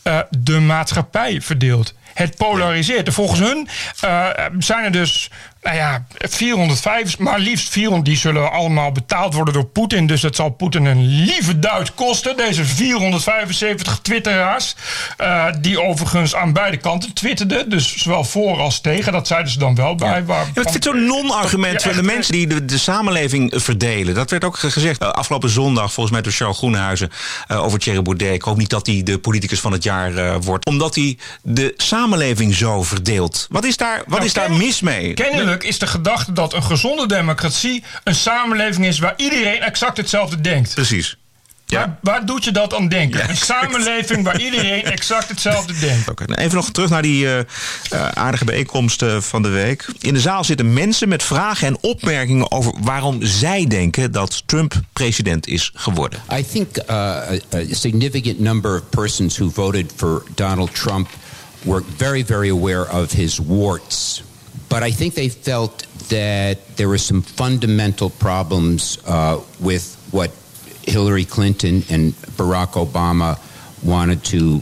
[0.05, 1.95] uh, de maatschappij verdeelt.
[2.15, 3.07] Het polariseert.
[3.07, 3.69] En volgens hun
[4.05, 5.31] uh, zijn er dus
[5.65, 10.07] nou ja, 405, maar liefst 400, die zullen allemaal betaald worden door Poetin.
[10.07, 12.37] Dus dat zal Poetin een lieve duit kosten.
[12.37, 14.75] Deze 475 twitteraars,
[15.21, 17.71] uh, die overigens aan beide kanten twitterden.
[17.71, 20.19] Dus zowel voor als tegen, dat zeiden ze dan wel bij.
[20.19, 20.25] Ja.
[20.25, 24.15] Waar, ja, het is zo'n non-argument ja, de mensen die de, de, samenleving verdelen.
[24.15, 27.11] Dat werd ook gezegd uh, afgelopen zondag, volgens mij door Charles Groenhuizen,
[27.51, 28.35] uh, over Thierry Baudet.
[28.35, 30.67] Ik hoop niet dat hij de politicus van het jaar wordt.
[30.67, 33.47] Omdat hij de samenleving zo verdeelt.
[33.51, 35.15] Wat is daar, wat nou, is daar mis mee?
[35.15, 40.41] Kennelijk is de gedachte dat een gezonde democratie een samenleving is waar iedereen exact hetzelfde
[40.41, 40.75] denkt.
[40.75, 41.17] Precies.
[41.67, 41.79] Ja.
[41.79, 43.19] Waar, waar doet je dat aan denken?
[43.21, 43.29] Ja.
[43.29, 46.09] Een samenleving waar iedereen exact hetzelfde denkt.
[46.09, 49.87] Okay, nou even nog terug naar die uh, uh, aardige bijeenkomsten van de week.
[50.01, 54.75] In de zaal zitten mensen met vragen en opmerkingen over waarom zij denken dat Trump
[54.93, 56.21] president is geworden.
[56.33, 61.09] I think uh, a, a significant number of persons who voted for Donald Trump
[61.63, 64.23] were very, very aware of his warts.
[64.75, 70.33] But I think they felt that there were some fundamental problems uh, with what
[70.83, 73.39] Hillary Clinton and Barack Obama
[73.85, 74.61] wanted to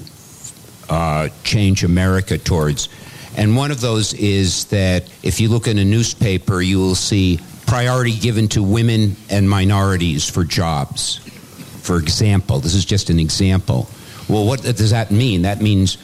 [0.90, 2.90] uh, change America towards.
[3.38, 7.40] And one of those is that if you look in a newspaper, you will see
[7.66, 11.20] priority given to women and minorities for jobs.
[11.80, 13.88] For example, this is just an example.
[14.28, 15.40] Well, what does that mean?
[15.40, 15.96] That means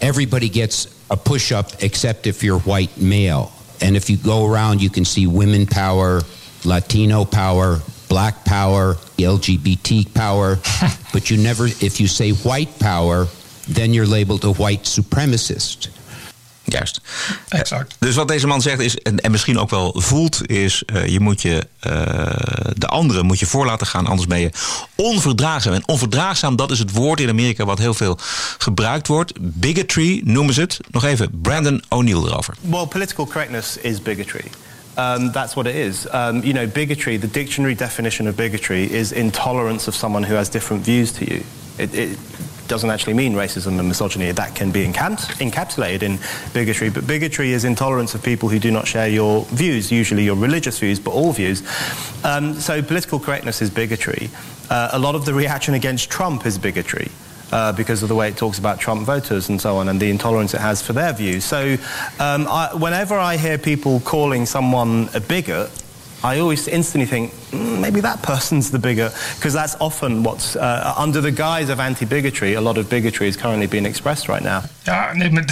[0.00, 3.52] everybody gets a push up except if you're white male.
[3.80, 6.22] And if you go around, you can see women power,
[6.64, 10.58] Latino power, black power, LGBT power.
[11.12, 13.26] but you never, if you say white power,
[13.68, 15.88] then you're labeled a white supremacist.
[16.70, 17.00] Juist.
[17.48, 17.94] Exact.
[17.98, 21.20] Dus wat deze man zegt is, en, en misschien ook wel voelt, is uh, je
[21.20, 21.92] moet je uh,
[22.76, 24.50] de anderen moet je voor laten gaan, anders ben je
[24.94, 25.72] onverdraagzaam.
[25.72, 28.18] En onverdraagzaam, dat is het woord in Amerika wat heel veel
[28.58, 29.32] gebruikt wordt.
[29.40, 30.78] Bigotry noemen ze het.
[30.90, 32.54] Nog even Brandon O'Neill erover.
[32.60, 34.44] Well, political correctness is bigotry.
[34.98, 36.06] Um, that's what it is.
[36.12, 40.48] Um, you know, bigotry, the dictionary definition of bigotry is intolerance of someone who has
[40.48, 41.42] different views to you.
[41.76, 42.18] It, it,
[42.68, 44.30] doesn't actually mean racism and misogyny.
[44.30, 46.18] That can be encapsulated in
[46.52, 50.36] bigotry, but bigotry is intolerance of people who do not share your views, usually your
[50.36, 51.62] religious views, but all views.
[52.24, 54.30] Um, so political correctness is bigotry.
[54.70, 57.10] Uh, a lot of the reaction against Trump is bigotry.
[57.50, 60.10] Uh, because of the way it talks about Trump voters and so on, and the
[60.10, 61.46] intolerance it has for their views.
[61.46, 61.78] So,
[62.20, 65.70] um, I, whenever I hear people calling someone a bigot,
[66.24, 70.94] I always instantly think mm, maybe that person's the bigger, because that's often what's uh,
[70.96, 72.54] under the guise of anti-bigotry.
[72.54, 74.62] A lot of bigotry is currently being expressed right now.
[74.82, 75.30] Ja, nee,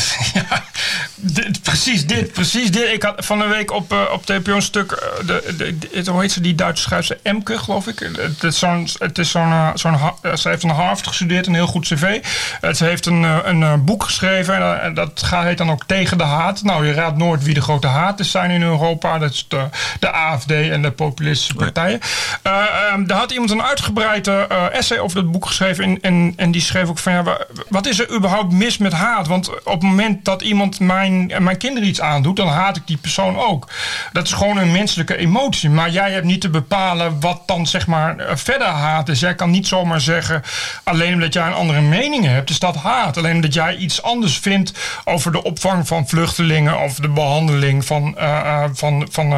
[1.62, 2.92] precies dit, precies dit.
[2.92, 6.20] Ik had van de week op, uh, op TPO een stuk, uh, de, de, hoe
[6.20, 7.98] heet ze, die Duitse schrijfster Emke, geloof ik.
[8.16, 9.98] Het is zo'n, het is zo'n, uh, zo'n
[10.36, 12.24] ze heeft een Harvard gestudeerd, een heel goed cv.
[12.72, 16.62] ze heeft een, een boek geschreven en dat gaat, heet dan ook Tegen de Haat.
[16.62, 19.18] Nou, je raadt nooit wie de grote haters zijn in Europa.
[19.18, 19.68] Dat is de,
[20.00, 22.00] de AFD en de populistische partijen.
[22.46, 25.84] Uh, um, daar had iemand een uitgebreide uh, essay over dat boek geschreven.
[25.84, 27.38] En, en, en die schreef ook van ja,
[27.68, 29.26] wat is er überhaupt mis met haat?
[29.26, 32.96] Want op het moment dat iemand mijn, mijn kinderen iets aandoet, dan haat ik die
[32.96, 33.68] persoon ook.
[34.12, 35.70] Dat is gewoon een menselijke emotie.
[35.70, 39.20] Maar jij hebt niet te bepalen wat dan zeg maar verder haat is.
[39.20, 40.42] Jij kan niet zomaar zeggen,
[40.84, 43.16] alleen omdat jij een andere mening hebt, is dat haat.
[43.16, 44.72] Alleen omdat jij iets anders vindt
[45.04, 49.34] over de opvang van vluchtelingen of de behandeling van, uh, van, van,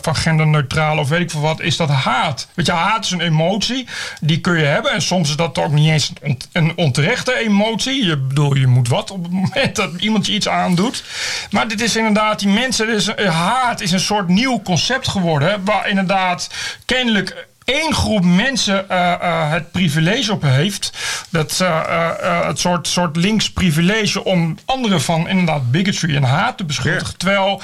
[0.00, 0.14] van
[0.58, 2.48] genderneutraal of weet ik veel wat, is dat haat.
[2.54, 3.86] Weet je, haat is een emotie,
[4.20, 4.92] die kun je hebben.
[4.92, 6.12] En soms is dat ook niet eens
[6.52, 8.04] een onterechte emotie.
[8.04, 11.04] Je bedoel, je moet wat op het moment dat iemand je iets aandoet.
[11.50, 15.48] Maar dit is inderdaad, die mensen, dus, haat is een soort nieuw concept geworden.
[15.48, 16.50] Hè, waar inderdaad
[16.84, 20.92] kennelijk één groep mensen uh, uh, het privilege op heeft.
[21.30, 26.64] Dat uh, het soort, soort links privilege om anderen van inderdaad bigotry en haat te
[26.64, 27.16] beschuldigen.
[27.16, 27.62] Terwijl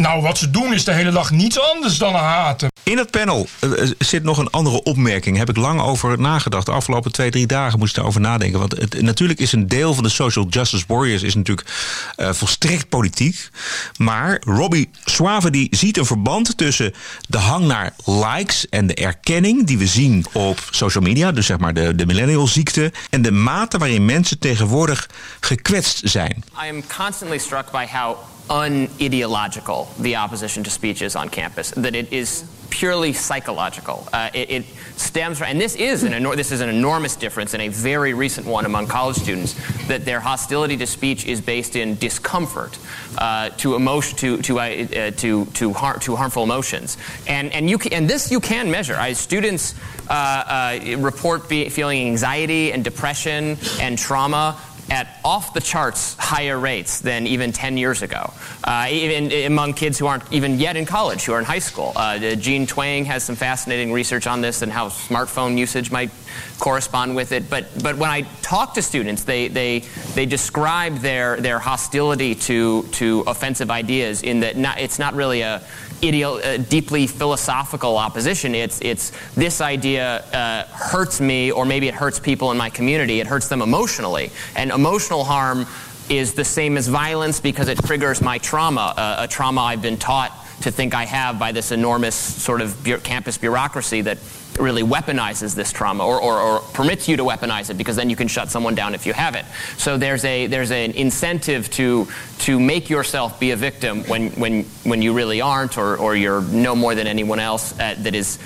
[0.00, 2.68] nou, wat ze doen is de hele dag niets anders dan haten.
[2.82, 5.36] In het panel uh, zit nog een andere opmerking.
[5.36, 6.66] Heb ik lang over nagedacht.
[6.66, 8.58] De afgelopen twee, drie dagen moest ik daarover nadenken.
[8.58, 11.68] Want het, natuurlijk is een deel van de social justice warriors is natuurlijk
[12.16, 13.48] uh, volstrekt politiek.
[13.96, 16.94] Maar Robbie Suave die ziet een verband tussen
[17.28, 21.32] de hang naar likes en de erkenning die we zien op social media.
[21.32, 22.92] Dus zeg maar de, de millennial ziekte.
[23.10, 25.08] En de mate waarin mensen tegenwoordig
[25.40, 26.44] gekwetst zijn.
[26.64, 28.16] I am constantly struck by how
[28.48, 31.70] unideological the opposition to speech is on campus.
[31.72, 34.06] That it is purely psychological.
[34.12, 34.64] Uh, it, it,
[34.96, 38.14] stems from, and this is an enor- this is an enormous difference and a very
[38.14, 39.54] recent one among college students.
[39.86, 42.76] That their hostility to speech is based in discomfort
[43.16, 46.96] uh, to emotion to to uh, to to, har- to harmful emotions.
[47.26, 48.96] And and you can, and this you can measure.
[48.96, 49.74] I, students
[50.08, 56.58] uh, uh, report be- feeling anxiety and depression and trauma at off the charts higher
[56.58, 58.32] rates than even 10 years ago,
[58.64, 61.92] uh, even among kids who aren't even yet in college, who are in high school.
[61.94, 66.10] Uh, Gene Twang has some fascinating research on this and how smartphone usage might
[66.58, 67.50] correspond with it.
[67.50, 69.80] But, but when I talk to students, they, they,
[70.14, 75.42] they describe their, their hostility to, to offensive ideas in that not, it's not really
[75.42, 75.62] a
[76.00, 78.54] ideo- uh, deeply philosophical opposition.
[78.54, 83.20] It's, it's this idea uh, hurts me, or maybe it hurts people in my community.
[83.20, 84.30] It hurts them emotionally.
[84.56, 85.66] And emotional harm
[86.08, 89.98] is the same as violence because it triggers my trauma, uh, a trauma I've been
[89.98, 94.18] taught to think I have by this enormous sort of bu- campus bureaucracy that
[94.58, 98.16] really weaponizes this trauma or, or, or, permits you to weaponize it because then you
[98.16, 99.44] can shut someone down if you have it.
[99.76, 102.08] So there's, a, there's an incentive to,
[102.40, 106.42] to make yourself be a victim when, when, when you really aren't or, or you're
[106.42, 108.38] no more than anyone else uh, that is,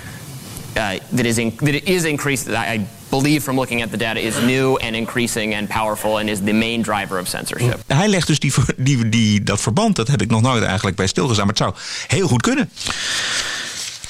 [0.75, 2.45] uh, that is, in, that is increased.
[2.45, 2.85] That I,
[3.19, 6.53] believe from looking at the data is new and increasing and powerful and is the
[6.53, 7.79] main driver of censorship.
[7.87, 11.07] Hij legt dus die, die, die, dat verband, dat heb ik nog nooit eigenlijk bij
[11.07, 11.73] stilgestaan, maar het zou
[12.07, 12.69] heel goed kunnen.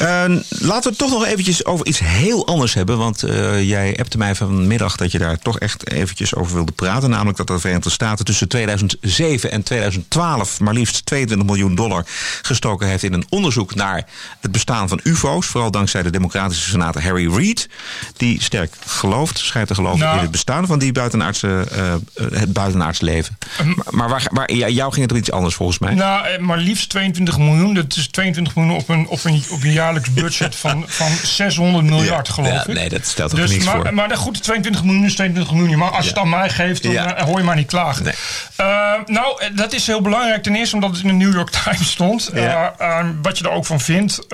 [0.03, 0.09] Uh,
[0.49, 2.97] laten we het toch nog eventjes over iets heel anders hebben.
[2.97, 7.09] Want uh, jij appte mij vanmiddag dat je daar toch echt eventjes over wilde praten.
[7.09, 12.05] Namelijk dat de Verenigde Staten tussen 2007 en 2012 maar liefst 22 miljoen dollar
[12.41, 14.05] gestoken heeft in een onderzoek naar
[14.41, 15.45] het bestaan van UFO's.
[15.45, 17.69] Vooral dankzij de democratische senator Harry Reid.
[18.17, 21.93] Die sterk gelooft, schijnt te geloven nou, in het bestaan van die buitenaardse, uh,
[22.33, 23.37] het buitenaardse leven.
[23.57, 25.93] maar, maar waar, waar, jou ging het om iets anders volgens mij.
[25.93, 27.73] Nou, maar liefst 22 miljoen.
[27.73, 31.07] Dat is 22 miljoen op een, op een, op een jaar jaarlijks budget van, van
[31.23, 32.73] 600 miljard, geloof Ja, ik.
[32.73, 33.93] nee, dat stelt er dus, niks maar, voor.
[33.93, 35.77] Maar de goed, 22 miljoen is 22 miljoen.
[35.77, 38.03] Maar als je het aan mij geeft, dan eh, hoor je maar niet klagen.
[38.03, 38.13] Nee.
[38.55, 38.65] Eh,
[39.05, 40.43] nou, eh, dat is heel belangrijk.
[40.43, 42.29] Ten eerste omdat het in de New York Times stond.
[42.33, 42.73] Ja.
[42.77, 44.29] Eh, eh, wat je er ook van vindt.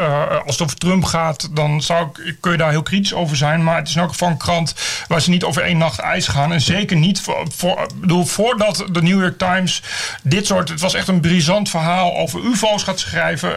[0.45, 3.63] als het over Trump gaat, dan zou ik, kun je daar heel kritisch over zijn.
[3.63, 4.73] Maar het is elk geval een krant
[5.07, 6.53] waar ze niet over één nacht ijs gaan.
[6.53, 9.81] En zeker niet voor, voor, bedoel, voordat de New York Times
[10.23, 10.69] dit soort.
[10.69, 13.55] Het was echt een brisant verhaal over UFO's gaat schrijven.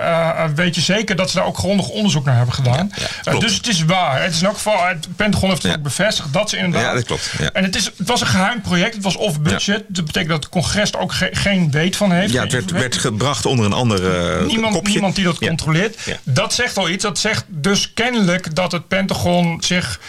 [0.55, 2.93] weet je zeker dat ze daar ook grondig onderzoek naar hebben gedaan.
[2.97, 4.23] Ja, Eh, dus het is waar.
[4.23, 4.87] Het is in elk geval.
[4.87, 6.83] Het Pentagon heeft het ook bevestigd dat ze inderdaad.
[6.83, 7.51] Ja, dat klopt, ja.
[7.53, 8.95] En het, is, het was een geheim project.
[8.95, 9.85] Het was off budget.
[9.89, 12.33] Dat betekent dat het congres er ook ge- geen weet van heeft.
[12.33, 14.93] Ja, het werd, werd gebracht onder een ander eh, Niemand, kopje.
[14.93, 15.97] niemand die dat controleert.
[16.23, 17.03] Dat zegt al iets.
[17.03, 20.01] Dat zegt dus kennelijk dat het Pentagon zich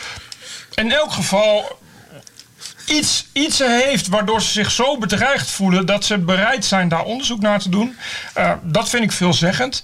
[0.74, 1.80] in elk geval
[2.86, 7.42] iets, iets heeft waardoor ze zich zo bedreigd voelen dat ze bereid zijn daar onderzoek
[7.42, 7.98] naar te doen.
[8.34, 9.82] Eh, dat vind ik veelzeggend.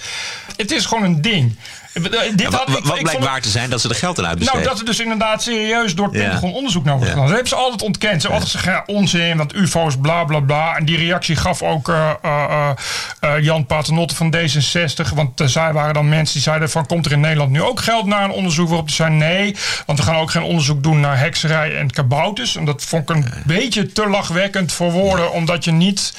[0.55, 1.55] Het is gewoon een ding.
[2.01, 4.19] Dit Ja, had- wat ik- wat ik blijkt waar te zijn dat ze er geld
[4.19, 4.61] aan uitbesteden.
[4.61, 6.13] nou, dat er dus inderdaad serieus door het.
[6.17, 7.25] Pentagon onderzoek naar wordt gedaan.
[7.25, 8.21] Dat hebben ze altijd ontkend.
[8.21, 10.75] Ze hebben altijd gezegd, ja, onzin, want ufo's, bla bla bla.
[10.77, 12.69] En die reactie gaf ook eh, eh, eh,
[13.35, 15.13] eh, Jan Paternotte van D66.
[15.15, 16.85] Want zij waren dan mensen die zeiden van...
[16.85, 18.67] komt er in Nederland nu ook geld naar een onderzoek?
[18.67, 22.55] Waarop die zei nee, want we gaan ook geen onderzoek doen naar hekserij en kabouters.
[22.55, 25.31] En dat vond ik een beetje te lachwekkend voor woorden.
[25.31, 26.13] Omdat je niet...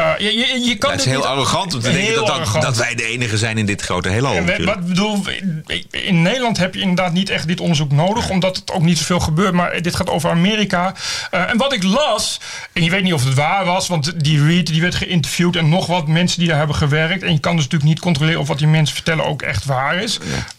[0.00, 2.62] eh, je, je, je kan Ja, het is heel arrogant om te denken dat, dat,
[2.62, 4.34] dat wij de enige zijn in dit grote heelal.
[4.64, 8.72] Wat bedoel, in- in Nederland heb je inderdaad niet echt dit onderzoek nodig, omdat het
[8.72, 9.52] ook niet zoveel gebeurt.
[9.54, 10.94] Maar dit gaat over Amerika.
[11.30, 12.40] Eh, en wat ik las,
[12.72, 15.68] en je weet niet of het waar was, want die Reed die werd geïnterviewd en
[15.68, 17.22] nog wat mensen die daar hebben gewerkt.
[17.22, 19.96] En je kan dus natuurlijk niet controleren of wat die mensen vertellen ook echt waar
[20.02, 20.18] is.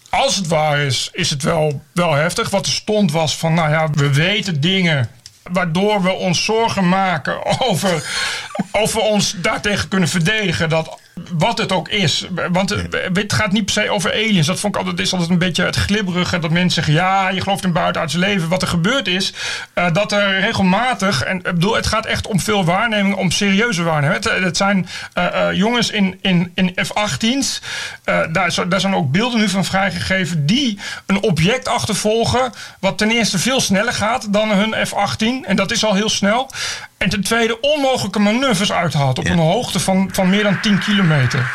[0.09, 2.49] Als het waar is, is het wel, wel heftig.
[2.49, 5.09] Wat er stond was van, nou ja, we weten dingen
[5.43, 8.03] waardoor we ons zorgen maken over
[8.71, 10.69] of we ons daartegen kunnen verdedigen.
[10.69, 10.99] Dat
[11.37, 12.27] wat het ook is.
[12.51, 14.47] Want het, het gaat niet per se over aliens.
[14.47, 16.39] Dat vond ik altijd, is altijd een beetje het glibberige.
[16.39, 18.49] Dat mensen zeggen, ja, je gelooft in buitenaards leven.
[18.49, 19.33] Wat er gebeurd is,
[19.73, 21.23] eh, dat er regelmatig...
[21.23, 24.23] En ik bedoel, het gaat echt om veel waarneming, om serieuze waarneming.
[24.23, 27.61] Het, het zijn eh, eh, jongens in, in, in F-18's.
[28.03, 30.45] eh, daar, daar zijn ook beelden nu van vrijgegeven...
[30.45, 32.53] die een object achtervolgen...
[32.79, 35.45] wat ten eerste veel sneller gaat dan hun F-18.
[35.45, 36.49] En dat is al heel snel.
[37.01, 39.17] En ten tweede onmogelijke manoeuvres uithaalt...
[39.17, 41.51] op een hoogte van, van meer dan 10 kilometer.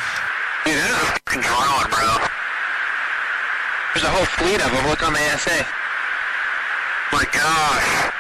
[1.23, 2.07] Control, bro.
[3.93, 4.87] There's a whole fleet of them.
[4.87, 5.67] Look on the ASA.
[7.13, 8.11] My gosh.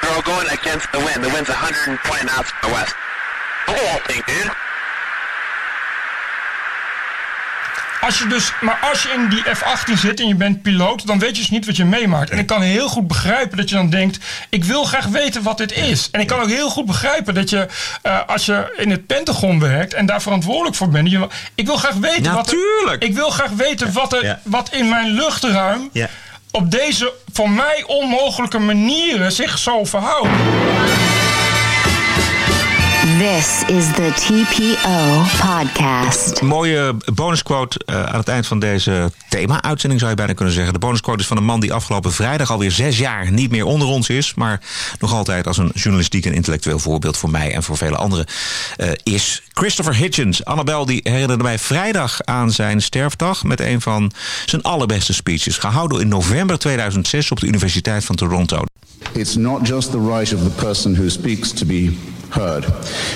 [0.00, 1.24] They're all going against the wind.
[1.24, 2.94] The wind's 120 knots to the west.
[3.66, 4.67] That thing, dude.
[8.00, 11.18] Als je dus, maar als je in die F-18 zit en je bent piloot, dan
[11.18, 12.30] weet je dus niet wat je meemaakt.
[12.30, 15.58] En ik kan heel goed begrijpen dat je dan denkt: ik wil graag weten wat
[15.58, 16.08] dit is.
[16.10, 17.66] En ik kan ook heel goed begrijpen dat je,
[18.02, 21.76] eh, als je in het Pentagon werkt en daar verantwoordelijk voor bent, je, ik wil
[21.76, 22.46] graag weten wat.
[22.46, 23.02] Natuurlijk.
[23.02, 24.40] Er, ik wil graag weten wat, er, Ja.
[24.44, 26.08] wat in mijn luchtruim Ja.
[26.50, 30.28] op deze voor mij onmogelijke manieren zich zo verhoudt.
[33.16, 36.42] This is the TPO podcast.
[36.42, 40.72] Mooie bonusquote eh, aan het eind van deze thema-uitzending zou je bijna kunnen zeggen.
[40.72, 43.88] De bonusquote is van een man die afgelopen vrijdag alweer zes jaar niet meer onder
[43.88, 44.34] ons is.
[44.34, 44.60] Maar
[44.98, 48.26] nog altijd als een journalistiek en intellectueel voorbeeld voor mij en voor vele anderen
[48.76, 49.42] eh, is.
[49.52, 50.44] Christopher Hitchens.
[50.44, 54.12] Annabel die herinnerde mij vrijdag aan zijn sterfdag met een van
[54.46, 55.58] zijn allerbeste speeches.
[55.58, 58.62] Gehouden in november 2006 op de Universiteit van Toronto.
[59.12, 61.96] It's not just the right of the person who speaks to be
[62.30, 62.64] heard.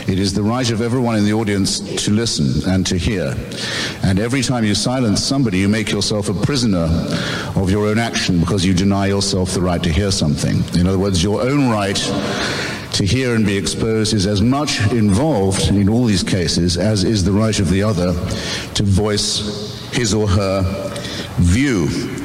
[0.08, 3.34] It is the right of everyone in the audience to listen and to hear.
[4.02, 6.88] And every time you silence somebody, you make yourself a prisoner
[7.56, 10.62] of your own action because you deny yourself the right to hear something.
[10.78, 11.96] In other words, your own right
[12.94, 17.24] to hear and be exposed is as much involved in all these cases as is
[17.24, 18.12] the right of the other
[18.74, 20.62] to voice his or her
[21.38, 22.21] view.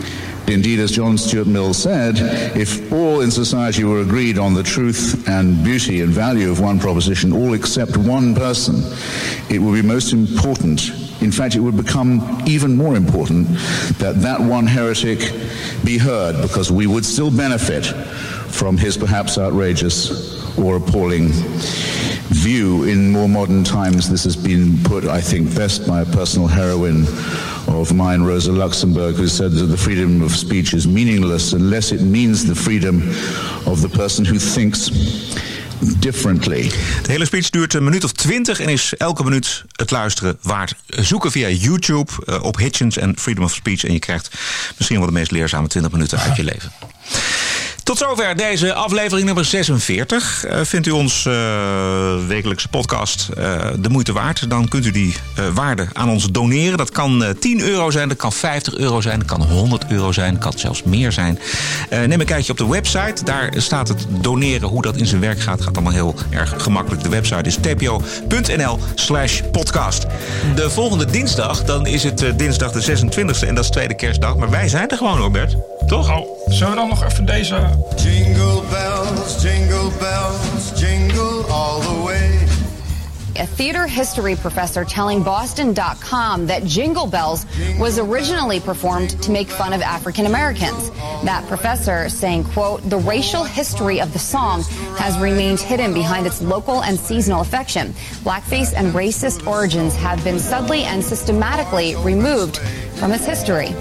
[0.47, 2.15] Indeed, as John Stuart Mill said,
[2.55, 6.79] if all in society were agreed on the truth and beauty and value of one
[6.79, 8.75] proposition, all except one person,
[9.49, 10.89] it would be most important.
[11.21, 13.49] In fact, it would become even more important
[13.99, 15.19] that that one heretic
[15.83, 21.27] be heard because we would still benefit from his perhaps outrageous or appalling
[22.29, 22.85] view.
[22.85, 27.05] In more modern times, this has been put, I think, best by a personal heroine
[27.67, 32.01] of mine, Rosa Luxemburg, who said that the freedom of speech is meaningless unless it
[32.01, 33.01] means the freedom
[33.65, 34.89] of the person who thinks
[35.99, 36.61] differently.
[37.01, 40.75] De hele speech duurt een minuut of twintig en is elke minuut het luisteren waard.
[40.87, 44.29] Zoeken via YouTube eh, op Hitchens en Freedom of Speech en je krijgt
[44.77, 46.71] misschien wel de meest leerzame 20 minuten uit je leven.
[47.87, 50.45] Tot zover deze aflevering nummer 46.
[50.45, 51.33] Uh, vindt u ons uh,
[52.27, 54.49] wekelijkse podcast uh, de moeite waard?
[54.49, 55.15] Dan kunt u die
[55.53, 56.77] waarde aan ons doneren.
[56.77, 60.33] Dat kan 10 euro zijn, dat kan 50 euro zijn, dat kan 100 euro zijn,
[60.33, 61.39] dat kan zelfs meer zijn.
[61.89, 63.23] neem een kijkje op de website.
[63.23, 65.61] Daar staat het doneren, hoe dat in zijn werk gaat.
[65.61, 67.03] Gaat allemaal heel erg gemakkelijk.
[67.03, 70.05] De website is tpo.nl slash podcast.
[70.55, 74.35] De volgende dinsdag, dan is het dinsdag de 26e en dat is tweede kerstdag.
[74.35, 75.76] Maar wij zijn er gewoon, Robert.
[75.87, 76.09] Toch?
[76.09, 77.55] Oh, zullen we dan nog even deze...
[77.95, 82.47] Jingle bells, jingle bells, jingle all the way.
[83.39, 87.45] A theater history professor telling Boston.com that Jingle Bells
[87.79, 90.89] was originally performed to make fun of African Americans.
[91.23, 94.63] That professor saying, quote, the racial history of the song
[94.97, 97.93] has remained hidden behind its local and seasonal affection.
[98.23, 102.57] Blackface and racist origins have been subtly and systematically removed
[102.97, 103.75] from its history.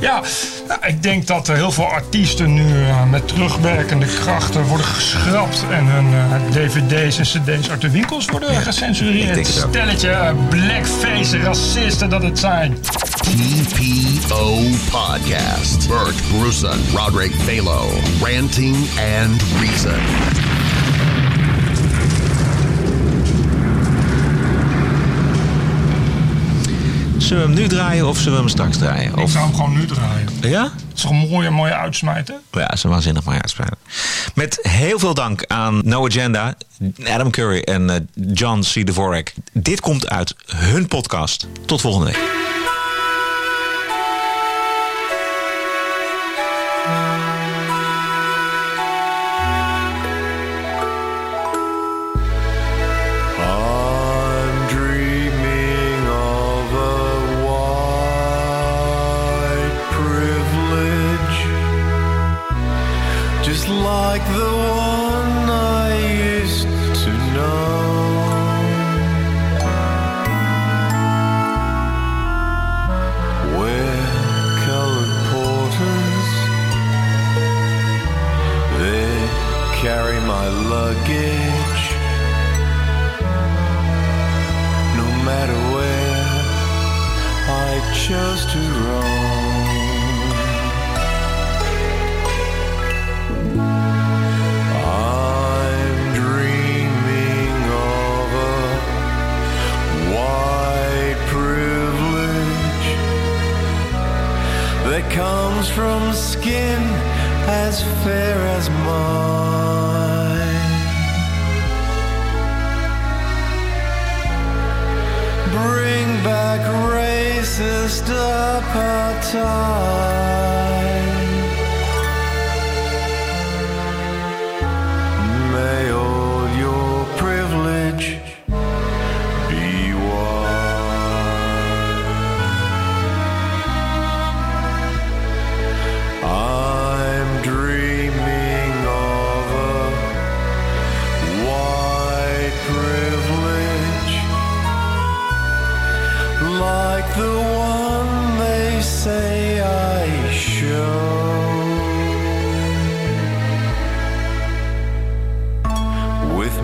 [0.00, 0.22] Ja,
[0.68, 5.86] nou, ik denk dat heel veel artiesten nu uh, met terugwerkende krachten worden geschrapt en
[5.86, 9.46] hun uh, dvd's en cd's uit de winkels worden ja, gecensureerd.
[9.46, 12.78] Stelletje uh, blackface racisten dat het zijn.
[13.20, 15.88] TPO Podcast.
[15.88, 17.88] Bert Brussen, Roderick Balo,
[18.20, 18.76] Ranting
[19.20, 20.45] and Reason.
[27.26, 29.14] Zullen we hem nu draaien of zullen we hem straks draaien?
[29.14, 29.22] Of...
[29.22, 30.28] Ik zou hem gewoon nu draaien.
[30.40, 30.62] Ja?
[30.62, 31.70] Het is toch een mooie, mooie?
[31.70, 31.82] Ja,
[32.62, 33.76] het is een waanzinnig mooie uitsmijten.
[34.34, 36.54] Met heel veel dank aan No Agenda,
[37.04, 37.94] Adam Curry en uh,
[38.32, 38.86] John C.
[38.86, 39.32] Dvorak.
[39.52, 41.46] Dit komt uit hun podcast.
[41.66, 42.55] Tot volgende week.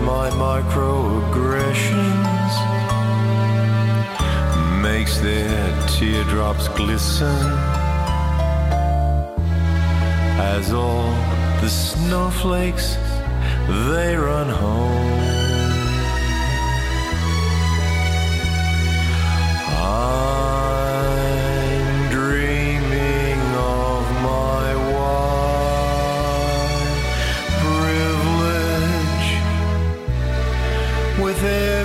[0.03, 2.53] My microaggressions.
[4.81, 7.37] Makes their teardrops glisten.
[10.55, 11.11] As all
[11.61, 12.97] the snowflakes
[13.67, 15.32] they run home
[31.43, 31.82] with